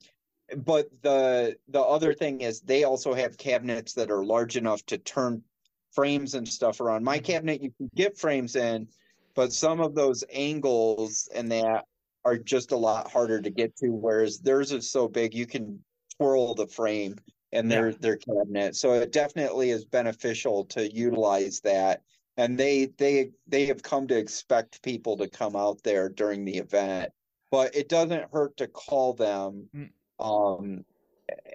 but 0.58 0.90
the 1.02 1.58
the 1.68 1.82
other 1.82 2.14
thing 2.14 2.42
is 2.42 2.62
they 2.62 2.84
also 2.84 3.14
have 3.14 3.38
cabinets 3.38 3.94
that 3.94 4.10
are 4.12 4.24
large 4.26 4.58
enough 4.58 4.86
to 4.88 4.98
turn 4.98 5.44
frames 5.92 6.34
and 6.36 6.48
stuff 6.48 6.80
around. 6.80 7.04
My 7.04 7.20
cabinet 7.20 7.62
you 7.62 7.72
can 7.78 7.90
get 7.96 8.18
frames 8.18 8.56
in, 8.56 8.88
but 9.36 9.52
some 9.54 9.80
of 9.80 9.94
those 9.96 10.24
angles 10.32 11.28
and 11.34 11.52
that 11.52 11.86
are 12.26 12.38
just 12.38 12.72
a 12.72 12.78
lot 12.78 13.10
harder 13.12 13.42
to 13.42 13.50
get 13.50 13.76
to, 13.78 13.90
whereas 13.90 14.40
theirs 14.40 14.72
is 14.72 14.90
so 14.90 15.08
big 15.08 15.34
you 15.34 15.46
can 15.46 15.84
twirl 16.18 16.56
the 16.56 16.68
frame 16.68 17.16
in 17.52 17.68
their 17.68 17.94
their 17.94 18.18
cabinet. 18.18 18.76
So 18.76 18.94
it 18.94 19.12
definitely 19.12 19.70
is 19.70 19.86
beneficial 19.86 20.66
to 20.66 20.92
utilize 20.94 21.62
that. 21.62 22.02
And 22.36 22.58
they 22.58 22.88
they 22.98 23.32
they 23.48 23.66
have 23.68 23.82
come 23.82 24.08
to 24.08 24.18
expect 24.18 24.84
people 24.84 25.18
to 25.18 25.28
come 25.28 25.56
out 25.56 25.82
there 25.84 26.10
during 26.10 26.46
the 26.46 26.58
event. 26.58 27.12
but 27.52 27.76
it 27.76 27.90
doesn't 27.90 28.32
hurt 28.32 28.58
to 28.58 28.68
call 28.68 29.14
them. 29.14 29.70
Mm. 29.76 29.90
Um, 30.20 30.86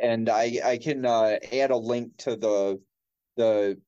and 0.00 0.28
I 0.28 0.60
I 0.64 0.78
can 0.78 1.04
uh, 1.04 1.38
add 1.52 1.70
a 1.70 1.76
link 1.76 2.16
to 2.18 2.36
the 2.36 2.80
the 3.36 3.78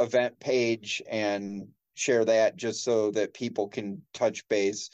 event 0.00 0.38
page 0.40 1.02
and 1.08 1.68
share 1.94 2.24
that 2.24 2.56
just 2.56 2.84
so 2.84 3.10
that 3.12 3.34
people 3.34 3.68
can 3.68 4.02
touch 4.12 4.46
base. 4.48 4.90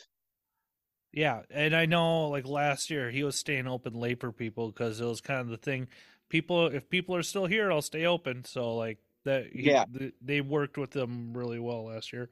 Yeah, 1.13 1.43
and 1.51 1.75
I 1.77 1.85
know 1.87 2.29
like 2.29 2.47
last 2.47 2.89
year 2.89 3.11
he 3.11 3.23
was 3.23 3.37
staying 3.37 3.67
open 3.67 3.95
late 3.95 4.21
for 4.21 4.33
people 4.33 4.69
because 4.69 5.01
it 5.01 5.05
was 5.05 5.21
kind 5.21 5.41
of 5.41 5.49
the 5.49 5.59
thing. 5.59 5.89
People, 6.33 6.69
if 6.69 6.89
people 6.89 7.15
are 7.15 7.23
still 7.23 7.45
here, 7.45 7.71
I'll 7.71 7.83
stay 7.83 8.07
open. 8.07 8.43
So 8.45 8.75
like 8.75 8.97
that, 9.25 9.53
he, 9.53 9.65
Yeah. 9.65 9.85
th- 9.85 10.15
they 10.23 10.41
worked 10.41 10.79
with 10.79 10.93
them 10.93 11.37
really 11.37 11.59
well 11.59 11.85
last 11.85 12.11
year. 12.11 12.31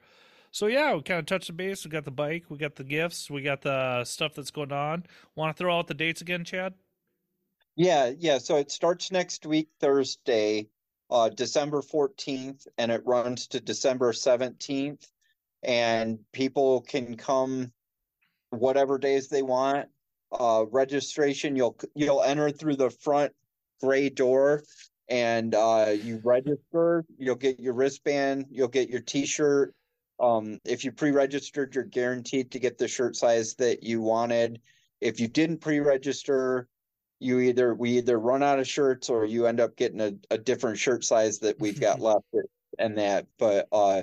So 0.49 0.65
yeah, 0.65 0.95
we 0.95 1.03
kind 1.03 1.19
of 1.19 1.27
touched 1.27 1.45
the 1.45 1.53
base. 1.53 1.85
We 1.85 1.91
got 1.91 2.05
the 2.05 2.09
bike, 2.09 2.45
we 2.49 2.57
got 2.57 2.77
the 2.77 2.83
gifts, 2.83 3.29
we 3.29 3.43
got 3.43 3.61
the 3.61 4.03
stuff 4.03 4.33
that's 4.33 4.49
going 4.49 4.71
on. 4.71 5.05
Want 5.35 5.55
to 5.55 5.61
throw 5.61 5.77
out 5.77 5.85
the 5.85 5.93
dates 5.93 6.19
again, 6.19 6.43
Chad? 6.43 6.73
Yeah, 7.75 8.11
yeah. 8.17 8.39
So 8.39 8.57
it 8.57 8.71
starts 8.71 9.11
next 9.11 9.45
week, 9.45 9.69
Thursday, 9.79 10.69
uh, 11.11 11.29
December 11.29 11.83
14th, 11.83 12.65
and 12.79 12.91
it 12.91 13.03
runs 13.05 13.45
to 13.49 13.59
December 13.59 14.13
17th. 14.13 15.07
And 15.61 16.17
people 16.31 16.81
can 16.81 17.15
come 17.17 17.71
whatever 18.49 18.97
days 18.97 19.29
they 19.29 19.43
want. 19.43 19.89
Uh, 20.31 20.65
registration, 20.71 21.55
you'll 21.55 21.77
you'll 21.93 22.23
enter 22.23 22.49
through 22.49 22.77
the 22.77 22.89
front 22.89 23.31
gray 23.81 24.09
door 24.09 24.63
and 25.09 25.53
uh, 25.55 25.93
you 25.93 26.21
register. 26.23 27.03
You'll 27.17 27.35
get 27.35 27.59
your 27.59 27.73
wristband, 27.73 28.45
you'll 28.49 28.67
get 28.67 28.89
your 28.89 29.01
t-shirt. 29.01 29.73
Um, 30.19 30.59
if 30.65 30.85
you 30.85 30.91
pre-registered, 30.91 31.73
you're 31.73 31.83
guaranteed 31.83 32.51
to 32.51 32.59
get 32.59 32.77
the 32.77 32.87
shirt 32.87 33.15
size 33.15 33.55
that 33.55 33.83
you 33.83 34.01
wanted. 34.01 34.61
If 35.01 35.19
you 35.19 35.27
didn't 35.27 35.61
pre-register, 35.61 36.67
you 37.21 37.39
either 37.39 37.73
we 37.73 37.97
either 37.97 38.19
run 38.19 38.41
out 38.41 38.59
of 38.59 38.67
shirts 38.67 39.09
or 39.09 39.25
you 39.25 39.45
end 39.45 39.59
up 39.59 39.77
getting 39.77 40.01
a, 40.01 40.11
a 40.31 40.37
different 40.37 40.77
shirt 40.77 41.05
size 41.05 41.39
that 41.39 41.59
we've 41.59 41.79
got 41.79 41.99
left 42.01 42.25
and 42.79 42.97
that 42.97 43.27
but 43.37 43.67
uh 43.71 44.01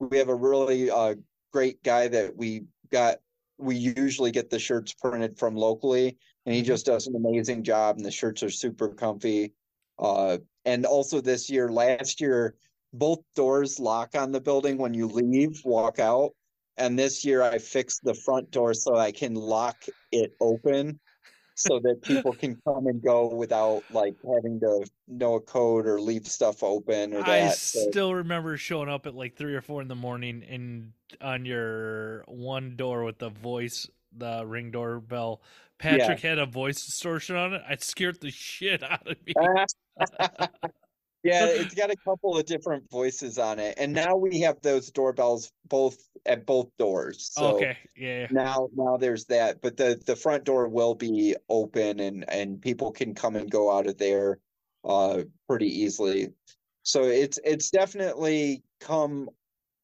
we 0.00 0.18
have 0.18 0.28
a 0.28 0.34
really 0.34 0.90
uh 0.90 1.14
great 1.52 1.82
guy 1.84 2.08
that 2.08 2.36
we 2.36 2.64
got 2.90 3.18
we 3.58 3.76
usually 3.76 4.32
get 4.32 4.50
the 4.50 4.58
shirts 4.58 4.92
printed 4.92 5.38
from 5.38 5.54
locally 5.54 6.18
and 6.48 6.56
he 6.56 6.62
just 6.62 6.86
does 6.86 7.06
an 7.06 7.14
amazing 7.14 7.62
job 7.62 7.96
and 7.96 8.04
the 8.06 8.10
shirts 8.10 8.42
are 8.42 8.48
super 8.48 8.88
comfy 8.88 9.52
uh 9.98 10.38
and 10.64 10.86
also 10.86 11.20
this 11.20 11.50
year 11.50 11.70
last 11.70 12.22
year 12.22 12.54
both 12.94 13.18
doors 13.36 13.78
lock 13.78 14.16
on 14.16 14.32
the 14.32 14.40
building 14.40 14.78
when 14.78 14.94
you 14.94 15.06
leave 15.06 15.60
walk 15.62 15.98
out 15.98 16.30
and 16.78 16.98
this 16.98 17.22
year 17.22 17.42
i 17.42 17.58
fixed 17.58 18.02
the 18.02 18.14
front 18.14 18.50
door 18.50 18.72
so 18.72 18.96
i 18.96 19.12
can 19.12 19.34
lock 19.34 19.76
it 20.10 20.32
open 20.40 20.98
so 21.54 21.80
that 21.80 22.00
people 22.02 22.32
can 22.32 22.56
come 22.64 22.86
and 22.86 23.02
go 23.02 23.26
without 23.26 23.82
like 23.90 24.14
having 24.34 24.58
to 24.60 24.86
know 25.06 25.34
a 25.34 25.40
code 25.40 25.86
or 25.86 26.00
leave 26.00 26.26
stuff 26.26 26.62
open 26.62 27.12
or 27.12 27.20
I 27.20 27.40
that. 27.40 27.58
So, 27.58 27.90
still 27.90 28.14
remember 28.14 28.56
showing 28.56 28.88
up 28.88 29.06
at 29.06 29.14
like 29.14 29.36
three 29.36 29.54
or 29.54 29.60
four 29.60 29.82
in 29.82 29.88
the 29.88 29.96
morning 29.96 30.44
and 30.48 30.92
on 31.20 31.44
your 31.44 32.24
one 32.28 32.76
door 32.76 33.02
with 33.02 33.18
the 33.18 33.30
voice, 33.30 33.88
the 34.16 34.46
ring 34.46 34.70
doorbell. 34.70 35.42
Patrick 35.78 36.20
had 36.20 36.38
a 36.38 36.46
voice 36.46 36.84
distortion 36.84 37.36
on 37.36 37.54
it. 37.54 37.62
It 37.70 37.82
scared 37.82 38.20
the 38.20 38.30
shit 38.30 38.82
out 38.82 39.06
of 39.06 39.16
me. 39.24 39.34
yeah, 41.22 41.46
it's 41.46 41.74
got 41.74 41.90
a 41.90 41.96
couple 41.96 42.36
of 42.36 42.46
different 42.46 42.90
voices 42.90 43.38
on 43.38 43.58
it, 43.58 43.74
and 43.78 43.92
now 43.92 44.16
we 44.16 44.40
have 44.40 44.60
those 44.62 44.90
doorbells 44.90 45.52
both 45.68 45.96
at 46.26 46.46
both 46.46 46.68
doors. 46.78 47.30
So 47.32 47.56
okay, 47.56 47.76
yeah, 47.96 48.20
yeah. 48.20 48.26
now 48.30 48.68
now 48.74 48.96
there's 48.96 49.24
that, 49.26 49.60
but 49.62 49.76
the 49.76 50.00
the 50.06 50.16
front 50.16 50.44
door 50.44 50.68
will 50.68 50.94
be 50.94 51.36
open 51.48 52.00
and 52.00 52.28
and 52.28 52.60
people 52.60 52.90
can 52.90 53.14
come 53.14 53.36
and 53.36 53.50
go 53.50 53.70
out 53.70 53.86
of 53.86 53.98
there 53.98 54.38
uh 54.84 55.22
pretty 55.48 55.68
easily. 55.68 56.28
So 56.82 57.04
it's 57.04 57.38
it's 57.44 57.70
definitely 57.70 58.62
come 58.80 59.28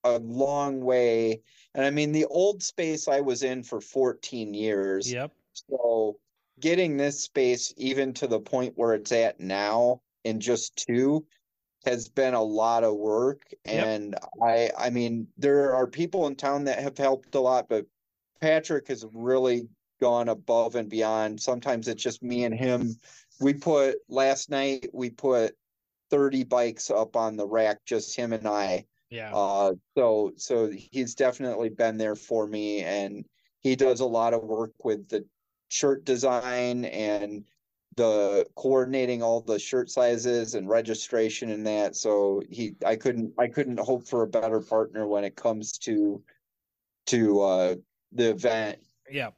a 0.05 0.19
long 0.19 0.81
way. 0.81 1.41
And 1.75 1.85
I 1.85 1.91
mean 1.91 2.13
the 2.13 2.27
old 2.27 2.63
space 2.63 3.09
I 3.09 3.21
was 3.21 3.43
in 3.43 3.63
for 3.63 3.81
14 3.81 4.55
years. 4.55 5.13
Yep. 5.13 5.33
So 5.55 6.19
getting 6.61 6.97
this 6.97 7.21
space 7.21 7.73
even 7.77 8.13
to 8.15 8.27
the 8.27 8.41
point 8.41 8.75
where 8.77 8.95
it's 8.95 9.13
at 9.13 9.41
now 9.41 10.01
in 10.25 10.41
just 10.41 10.77
two 10.77 11.25
has 11.85 12.09
been 12.09 12.35
a 12.35 12.43
lot 12.43 12.83
of 12.85 12.97
work 12.97 13.43
Yep. 13.67 13.87
and 13.87 14.17
I 14.43 14.71
I 14.79 14.91
mean 14.91 15.27
there 15.37 15.75
are 15.75 15.87
people 15.87 16.27
in 16.27 16.37
town 16.37 16.65
that 16.65 16.79
have 16.79 16.97
helped 16.97 17.35
a 17.35 17.41
lot 17.41 17.69
but 17.69 17.85
Patrick 18.41 18.89
has 18.89 19.05
really 19.13 19.69
gone 20.01 20.29
above 20.29 20.75
and 20.75 20.89
beyond. 20.89 21.41
Sometimes 21.41 21.89
it's 21.89 22.03
just 22.03 22.23
me 22.23 22.45
and 22.45 22.55
him. 22.55 22.97
We 23.41 23.55
put 23.55 23.97
last 24.09 24.51
night 24.51 24.89
we 24.93 25.11
put 25.11 25.55
30 26.11 26.45
bikes 26.45 26.91
up 26.91 27.17
on 27.17 27.37
the 27.37 27.47
rack 27.47 27.79
just 27.87 28.17
him 28.17 28.33
and 28.33 28.47
I. 28.47 28.85
Yeah. 29.11 29.35
Uh, 29.35 29.73
so 29.97 30.33
so 30.37 30.71
he's 30.71 31.15
definitely 31.15 31.69
been 31.69 31.97
there 31.97 32.17
for 32.17 32.47
me, 32.47 32.81
and 32.81 33.25
he 33.61 33.77
does 33.77 34.01
a 34.01 34.07
lot 34.07 34.35
of 34.35 34.43
work 34.43 34.73
with 34.83 35.09
the 35.09 35.25
shirt 35.75 36.05
design 36.05 36.85
and 36.85 37.45
the 37.97 38.47
coordinating 38.55 39.23
all 39.23 39.41
the 39.41 39.59
shirt 39.59 39.91
sizes 39.91 40.55
and 40.55 40.69
registration 40.69 41.51
and 41.51 41.67
that. 41.67 41.97
So 41.97 42.43
he, 42.49 42.77
I 42.87 42.95
couldn't, 42.97 43.33
I 43.39 43.49
couldn't 43.49 43.81
hope 43.81 44.07
for 44.07 44.23
a 44.23 44.27
better 44.27 44.61
partner 44.61 45.07
when 45.09 45.25
it 45.25 45.35
comes 45.37 45.73
to 45.79 46.23
to 47.07 47.41
uh 47.43 47.75
the 48.13 48.31
event. 48.31 48.79
yeah. 49.11 49.31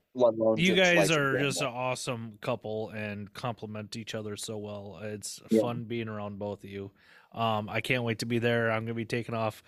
You 0.56 0.74
guys 0.74 1.10
like 1.10 1.18
are 1.18 1.38
just 1.38 1.60
an 1.60 1.66
awesome 1.66 2.38
couple 2.40 2.90
and 2.90 3.32
complement 3.32 3.96
each 3.96 4.14
other 4.14 4.36
so 4.36 4.56
well. 4.58 5.00
It's 5.02 5.40
Yeah. 5.50 5.60
fun 5.62 5.84
being 5.84 6.08
around 6.08 6.38
both 6.38 6.62
of 6.64 6.70
you. 6.70 6.92
Um, 7.32 7.68
I 7.68 7.80
can't 7.80 8.04
wait 8.04 8.20
to 8.20 8.26
be 8.26 8.38
there. 8.38 8.70
I'm 8.70 8.84
gonna 8.84 8.94
be 8.94 9.04
taking 9.06 9.34
off 9.34 9.62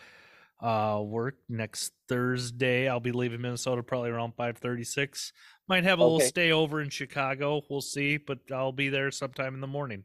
uh 0.61 1.01
work 1.05 1.37
next 1.49 1.93
Thursday. 2.09 2.89
I'll 2.89 3.01
be 3.01 3.13
leaving 3.13 3.41
Minnesota 3.41 3.83
probably 3.83 4.11
around 4.11 4.35
five 4.37 4.59
thirty 4.59 4.85
six. 4.85 5.33
Might 5.69 5.85
have 5.85 5.99
a 5.99 6.03
little 6.03 6.21
stay 6.21 6.51
over 6.51 6.81
in 6.81 6.89
Chicago. 6.89 7.63
We'll 7.69 7.83
see, 7.83 8.17
but 8.17 8.39
I'll 8.51 8.73
be 8.73 8.89
there 8.89 9.11
sometime 9.11 9.55
in 9.55 9.61
the 9.61 9.67
morning. 9.67 10.05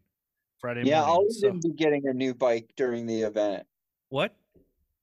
Friday 0.60 0.84
Yeah, 0.84 1.04
I'll. 1.04 1.30
So 1.30 1.48
even 1.48 1.60
be 1.62 1.72
getting 1.72 2.08
a 2.08 2.14
new 2.14 2.34
bike 2.34 2.72
during 2.76 3.06
the 3.06 3.22
event. 3.22 3.66
what? 4.10 4.36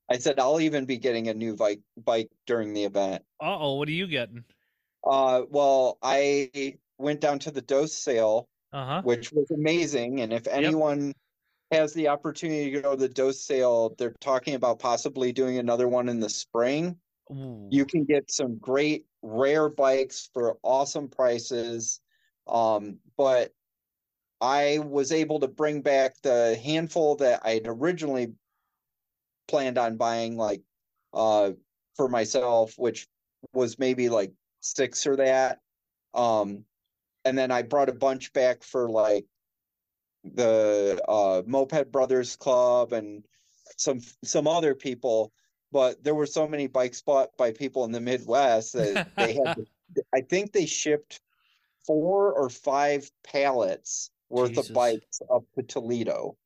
I 0.09 0.17
said 0.17 0.39
I'll 0.39 0.59
even 0.59 0.85
be 0.85 0.97
getting 0.97 1.29
a 1.29 1.33
new 1.33 1.55
bike 1.55 1.79
bike 1.97 2.29
during 2.45 2.73
the 2.73 2.83
event. 2.83 3.23
Uh 3.41 3.57
oh, 3.59 3.75
what 3.75 3.87
are 3.87 3.93
you 3.93 4.07
getting? 4.07 4.43
Uh, 5.03 5.43
well, 5.49 5.97
I 6.03 6.75
went 6.99 7.21
down 7.21 7.39
to 7.39 7.51
the 7.51 7.61
dose 7.61 7.93
sale, 7.93 8.47
Uh 8.71 8.85
huh. 8.85 9.01
which 9.03 9.31
was 9.31 9.49
amazing. 9.49 10.21
And 10.21 10.31
if 10.33 10.47
anyone 10.47 11.13
has 11.71 11.93
the 11.93 12.09
opportunity 12.09 12.69
to 12.71 12.81
go 12.81 12.91
to 12.91 12.97
the 12.97 13.09
dose 13.09 13.41
sale, 13.41 13.95
they're 13.97 14.13
talking 14.19 14.53
about 14.55 14.79
possibly 14.79 15.31
doing 15.31 15.57
another 15.57 15.87
one 15.87 16.09
in 16.09 16.19
the 16.19 16.29
spring. 16.29 16.99
You 17.69 17.85
can 17.85 18.03
get 18.03 18.29
some 18.29 18.57
great 18.57 19.05
rare 19.21 19.69
bikes 19.69 20.29
for 20.33 20.57
awesome 20.63 21.07
prices. 21.07 21.99
Um, 22.47 22.97
but 23.17 23.51
I 24.41 24.79
was 24.79 25.11
able 25.11 25.39
to 25.39 25.47
bring 25.47 25.81
back 25.81 26.15
the 26.21 26.59
handful 26.63 27.15
that 27.17 27.41
I 27.43 27.51
had 27.51 27.67
originally 27.67 28.33
planned 29.47 29.77
on 29.77 29.97
buying, 29.97 30.37
like 30.37 30.61
uh, 31.13 31.51
for 31.95 32.07
myself, 32.09 32.73
which 32.77 33.07
was 33.53 33.77
maybe 33.77 34.09
like 34.09 34.31
six 34.59 35.05
or 35.05 35.15
that. 35.17 35.59
Um, 36.13 36.65
and 37.25 37.37
then 37.37 37.51
I 37.51 37.61
brought 37.61 37.89
a 37.89 37.93
bunch 37.93 38.33
back 38.33 38.63
for 38.63 38.89
like 38.89 39.25
the 40.23 41.01
uh, 41.07 41.43
Moped 41.45 41.91
Brothers 41.91 42.35
Club 42.35 42.93
and 42.93 43.23
some 43.77 43.99
some 44.23 44.47
other 44.47 44.75
people. 44.75 45.31
But 45.71 46.03
there 46.03 46.15
were 46.15 46.25
so 46.25 46.47
many 46.47 46.67
bikes 46.67 47.01
bought 47.01 47.35
by 47.37 47.51
people 47.51 47.85
in 47.85 47.91
the 47.91 48.01
Midwest 48.01 48.73
that 48.73 49.09
they 49.15 49.33
had. 49.33 49.65
To, 49.93 50.03
I 50.15 50.21
think 50.21 50.53
they 50.53 50.67
shipped 50.67 51.19
four 51.85 52.31
or 52.31 52.49
five 52.49 53.11
pallets 53.25 54.09
worth 54.29 54.51
Jesus. 54.51 54.69
of 54.69 54.73
bikes 54.73 55.21
up 55.29 55.43
to 55.55 55.63
Toledo. 55.63 56.37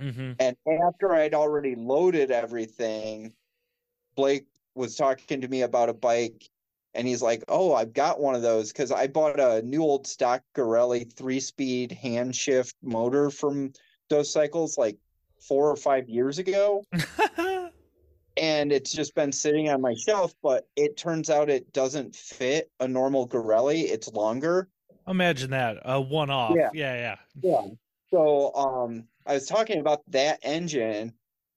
mm-hmm. 0.00 0.32
And 0.40 0.56
after 0.82 1.14
I'd 1.14 1.34
already 1.34 1.74
loaded 1.74 2.30
everything, 2.30 3.34
Blake 4.14 4.46
was 4.74 4.96
talking 4.96 5.42
to 5.42 5.48
me 5.48 5.60
about 5.60 5.90
a 5.90 5.92
bike 5.92 6.48
and 6.96 7.06
he's 7.06 7.22
like, 7.22 7.44
Oh, 7.48 7.74
I've 7.74 7.92
got 7.92 8.20
one 8.20 8.34
of 8.34 8.42
those 8.42 8.72
because 8.72 8.90
I 8.90 9.06
bought 9.06 9.38
a 9.38 9.62
new 9.62 9.82
old 9.82 10.06
stock 10.06 10.42
Garelli 10.56 11.12
three 11.12 11.40
speed 11.40 11.92
hand 11.92 12.34
shift 12.34 12.74
motor 12.82 13.30
from 13.30 13.72
those 14.08 14.32
cycles 14.32 14.78
like 14.78 14.96
four 15.46 15.70
or 15.70 15.76
five 15.76 16.08
years 16.08 16.38
ago. 16.38 16.82
And 18.36 18.72
it's 18.72 18.92
just 18.92 19.14
been 19.14 19.32
sitting 19.32 19.70
on 19.70 19.80
my 19.80 19.94
shelf, 19.94 20.34
but 20.42 20.68
it 20.76 20.96
turns 20.96 21.30
out 21.30 21.48
it 21.48 21.72
doesn't 21.72 22.14
fit 22.14 22.70
a 22.80 22.88
normal 22.88 23.26
Garelli. 23.26 23.84
It's 23.84 24.08
longer. 24.08 24.68
Imagine 25.08 25.50
that 25.50 25.78
a 25.84 26.00
one 26.00 26.30
off. 26.30 26.56
Yeah. 26.56 26.70
yeah, 26.74 26.94
yeah. 26.94 27.16
Yeah. 27.42 27.66
So 28.10 28.54
um 28.54 29.04
I 29.26 29.34
was 29.34 29.46
talking 29.46 29.80
about 29.80 30.02
that 30.10 30.40
engine 30.42 31.12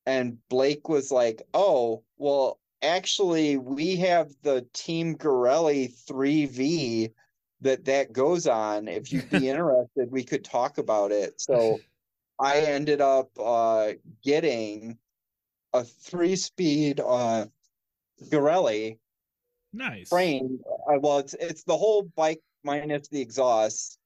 and 0.05 0.37
Blake 0.49 0.89
was 0.89 1.11
like, 1.11 1.43
"Oh, 1.53 2.03
well, 2.17 2.59
actually, 2.81 3.57
we 3.57 3.95
have 3.97 4.31
the 4.43 4.65
Team 4.73 5.15
Garelli 5.15 5.93
3V 6.05 7.11
that 7.61 7.85
that 7.85 8.13
goes 8.13 8.47
on. 8.47 8.87
If 8.87 9.11
you'd 9.11 9.29
be 9.29 9.49
interested, 9.49 10.11
we 10.11 10.23
could 10.23 10.43
talk 10.43 10.77
about 10.77 11.11
it. 11.11 11.39
So 11.41 11.79
I 12.39 12.59
ended 12.61 13.01
up 13.01 13.29
uh, 13.39 13.93
getting 14.23 14.97
a 15.73 15.83
three 15.83 16.35
speed 16.35 16.99
uh, 16.99 17.45
Garelli 18.29 18.97
Nice. 19.73 20.09
frame. 20.09 20.59
Uh, 20.65 20.99
well, 20.99 21.19
it's 21.19 21.35
it's 21.35 21.63
the 21.63 21.77
whole 21.77 22.03
bike 22.15 22.41
minus 22.63 23.07
the 23.07 23.21
exhaust, 23.21 23.99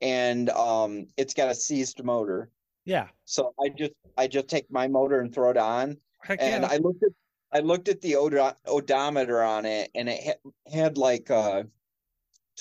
and 0.00 0.50
um, 0.50 1.06
it's 1.16 1.34
got 1.34 1.48
a 1.48 1.54
seized 1.54 2.02
motor. 2.04 2.50
Yeah. 2.84 3.08
So 3.24 3.54
I 3.60 3.68
just 3.68 3.92
I 4.16 4.26
just 4.26 4.48
take 4.48 4.70
my 4.70 4.88
motor 4.88 5.20
and 5.20 5.34
throw 5.34 5.50
it 5.50 5.56
on, 5.56 5.96
Heck 6.22 6.40
and 6.40 6.62
yeah. 6.62 6.68
I 6.70 6.76
looked 6.76 7.02
at 7.02 7.12
I 7.52 7.60
looked 7.60 7.88
at 7.88 8.00
the 8.02 8.16
odo- 8.16 8.56
odometer 8.66 9.42
on 9.42 9.64
it, 9.64 9.90
and 9.94 10.08
it 10.08 10.22
had, 10.22 10.36
had 10.70 10.98
like 10.98 11.30
uh 11.30 11.64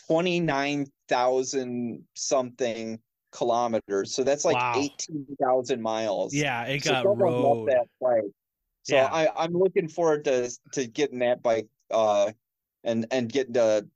twenty 0.08 0.40
nine 0.40 0.88
thousand 1.10 2.04
something 2.16 3.00
kilometers. 3.32 4.14
So 4.14 4.24
that's 4.24 4.46
like 4.46 4.56
Wow. 4.56 4.74
eighteen 4.76 5.26
thousand 5.42 5.82
miles. 5.82 6.34
yeah, 6.34 6.64
it 6.64 6.84
So 6.84 6.92
got 6.94 7.06
loved 7.06 7.22
road. 7.22 7.70
that 7.70 7.88
bike. 8.02 8.32
So 8.84 8.96
Yeah. 8.96 9.06
I, 9.12 9.44
I'm 9.44 9.54
looking 9.54 9.88
forward 9.88 10.26
to 10.26 10.50
to 10.74 10.88
getting 10.88 11.20
that 11.20 11.42
bike 11.42 11.68
uh 11.92 12.32
and 12.84 13.06
and 13.12 13.32
getting 13.32 13.54
to 13.54 13.88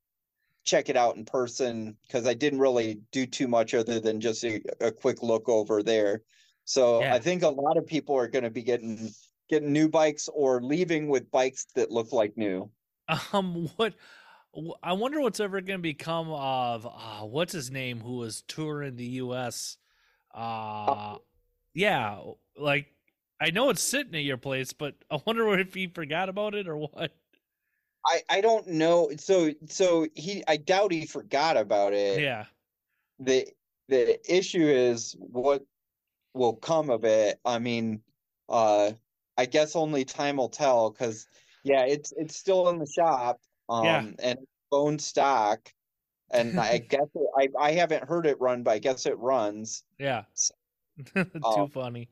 check 0.63 0.89
it 0.89 0.95
out 0.95 1.15
in 1.15 1.25
person 1.25 1.97
because 2.05 2.27
I 2.27 2.33
didn't 2.33 2.59
really 2.59 3.01
do 3.11 3.25
too 3.25 3.47
much 3.47 3.73
other 3.73 3.99
than 3.99 4.21
just 4.21 4.43
a, 4.43 4.61
a 4.79 4.91
quick 4.91 5.23
look 5.23 5.49
over 5.49 5.81
there. 5.81 6.21
So 6.65 7.01
Yeah. 7.01 7.15
I 7.15 7.19
think 7.19 7.41
a 7.43 7.49
lot 7.49 7.77
of 7.77 7.87
people 7.87 8.15
are 8.15 8.27
going 8.27 8.43
to 8.43 8.51
be 8.51 8.63
getting 8.63 9.09
getting 9.49 9.73
new 9.73 9.89
bikes 9.89 10.29
or 10.29 10.61
leaving 10.61 11.07
with 11.09 11.31
bikes 11.31 11.65
that 11.75 11.91
look 11.91 12.11
like 12.11 12.37
new. 12.37 12.69
Um, 13.33 13.67
what? 13.75 13.95
I 14.83 14.93
wonder 14.93 15.21
what's 15.21 15.39
ever 15.39 15.61
going 15.61 15.79
to 15.79 15.83
become 15.83 16.29
of 16.29 16.85
uh, 16.85 17.25
what's 17.25 17.53
his 17.53 17.71
name 17.71 18.01
who 18.01 18.17
was 18.17 18.41
touring 18.47 18.97
the 18.97 19.05
U.S. 19.05 19.77
Uh, 20.33 21.17
yeah, 21.73 22.19
like 22.57 22.87
I 23.39 23.51
know 23.51 23.69
it's 23.69 23.81
sitting 23.81 24.13
at 24.15 24.23
your 24.23 24.37
place, 24.37 24.73
but 24.73 24.95
I 25.09 25.19
wonder 25.25 25.57
if 25.57 25.73
he 25.73 25.87
forgot 25.87 26.27
about 26.27 26.53
it 26.53 26.67
or 26.67 26.77
what. 26.77 27.11
I 28.05 28.21
I 28.29 28.41
don't 28.41 28.67
know. 28.67 29.11
So 29.17 29.51
so 29.67 30.07
he 30.15 30.43
I 30.47 30.57
doubt 30.57 30.91
he 30.91 31.05
forgot 31.05 31.55
about 31.55 31.93
it. 31.93 32.19
Yeah, 32.19 32.45
the 33.19 33.47
the 33.87 34.19
issue 34.29 34.67
is 34.67 35.15
what 35.19 35.63
will 36.33 36.55
come 36.55 36.89
of 36.89 37.05
it. 37.05 37.39
I 37.45 37.59
mean, 37.59 38.01
uh, 38.49 38.91
I 39.37 39.45
guess 39.45 39.75
only 39.75 40.03
time 40.03 40.37
will 40.37 40.49
tell. 40.49 40.89
Because 40.89 41.25
yeah, 41.63 41.85
it's 41.85 42.11
it's 42.17 42.35
still 42.35 42.69
in 42.69 42.79
the 42.79 42.85
shop, 42.85 43.39
um, 43.71 43.85
Yeah. 43.85 44.11
and 44.21 44.39
bone 44.69 44.99
stock, 44.99 45.71
and 46.31 46.59
I 46.59 46.77
guess 46.89 47.07
it, 47.15 47.27
I 47.37 47.47
I 47.59 47.71
haven't 47.71 48.03
heard 48.07 48.25
it 48.25 48.39
run, 48.39 48.63
but 48.63 48.71
I 48.71 48.79
guess 48.79 49.05
it 49.05 49.17
runs. 49.17 49.83
yeah. 49.97 50.23
S- 50.33 50.51
Too 51.15 51.25
um, 51.43 51.69
funny. 51.69 52.09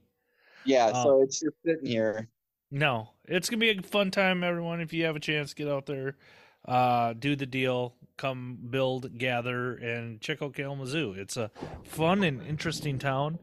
Yeah, 0.65 0.87
Um, 0.87 1.03
so 1.03 1.21
it's 1.21 1.39
just 1.39 1.55
sitting 1.65 1.85
here. 1.85 2.27
No, 2.71 3.09
it's 3.25 3.49
gonna 3.49 3.59
be 3.59 3.69
a 3.71 3.81
fun 3.81 4.09
time, 4.11 4.43
everyone. 4.43 4.79
If 4.79 4.93
you 4.93 5.05
have 5.05 5.15
a 5.15 5.19
chance, 5.19 5.53
get 5.53 5.67
out 5.67 5.85
there, 5.85 6.15
uh, 6.67 7.13
do 7.13 7.35
the 7.35 7.45
deal, 7.45 7.95
come 8.17 8.57
build, 8.69 9.17
gather, 9.17 9.75
and 9.75 10.21
check 10.21 10.41
out 10.41 10.53
Kalamazoo. 10.53 11.13
It's 11.17 11.35
a 11.37 11.51
fun 11.83 12.23
and 12.23 12.41
interesting 12.45 12.99
town. 12.99 13.39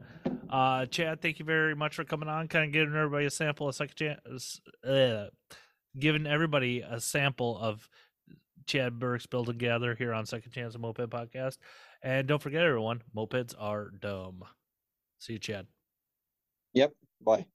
Uh, 0.49 0.85
Chad, 0.85 1.21
thank 1.21 1.39
you 1.39 1.45
very 1.45 1.75
much 1.75 1.95
for 1.95 2.03
coming 2.03 2.29
on. 2.29 2.47
Kind 2.47 2.65
of 2.65 2.71
giving 2.71 2.95
everybody 2.95 3.25
a 3.25 3.29
sample, 3.29 3.67
a 3.69 3.73
second 3.73 3.95
chance, 3.95 4.61
uh, 4.83 5.27
giving 5.99 6.25
everybody 6.25 6.81
a 6.81 6.99
sample 7.01 7.57
of 7.59 7.89
Chad 8.67 8.99
Burks, 8.99 9.25
Build 9.25 9.49
and 9.49 9.59
Gather 9.59 9.95
here 9.95 10.13
on 10.13 10.25
Second 10.25 10.51
Chance 10.51 10.75
of 10.75 10.81
Moped 10.81 11.09
Podcast. 11.09 11.57
And 12.03 12.27
don't 12.27 12.41
forget, 12.41 12.63
everyone, 12.63 13.01
mopeds 13.15 13.55
are 13.57 13.89
dumb. 13.89 14.43
See 15.19 15.33
you, 15.33 15.39
Chad. 15.39 15.65
Yep. 16.73 16.93
Bye. 17.21 17.45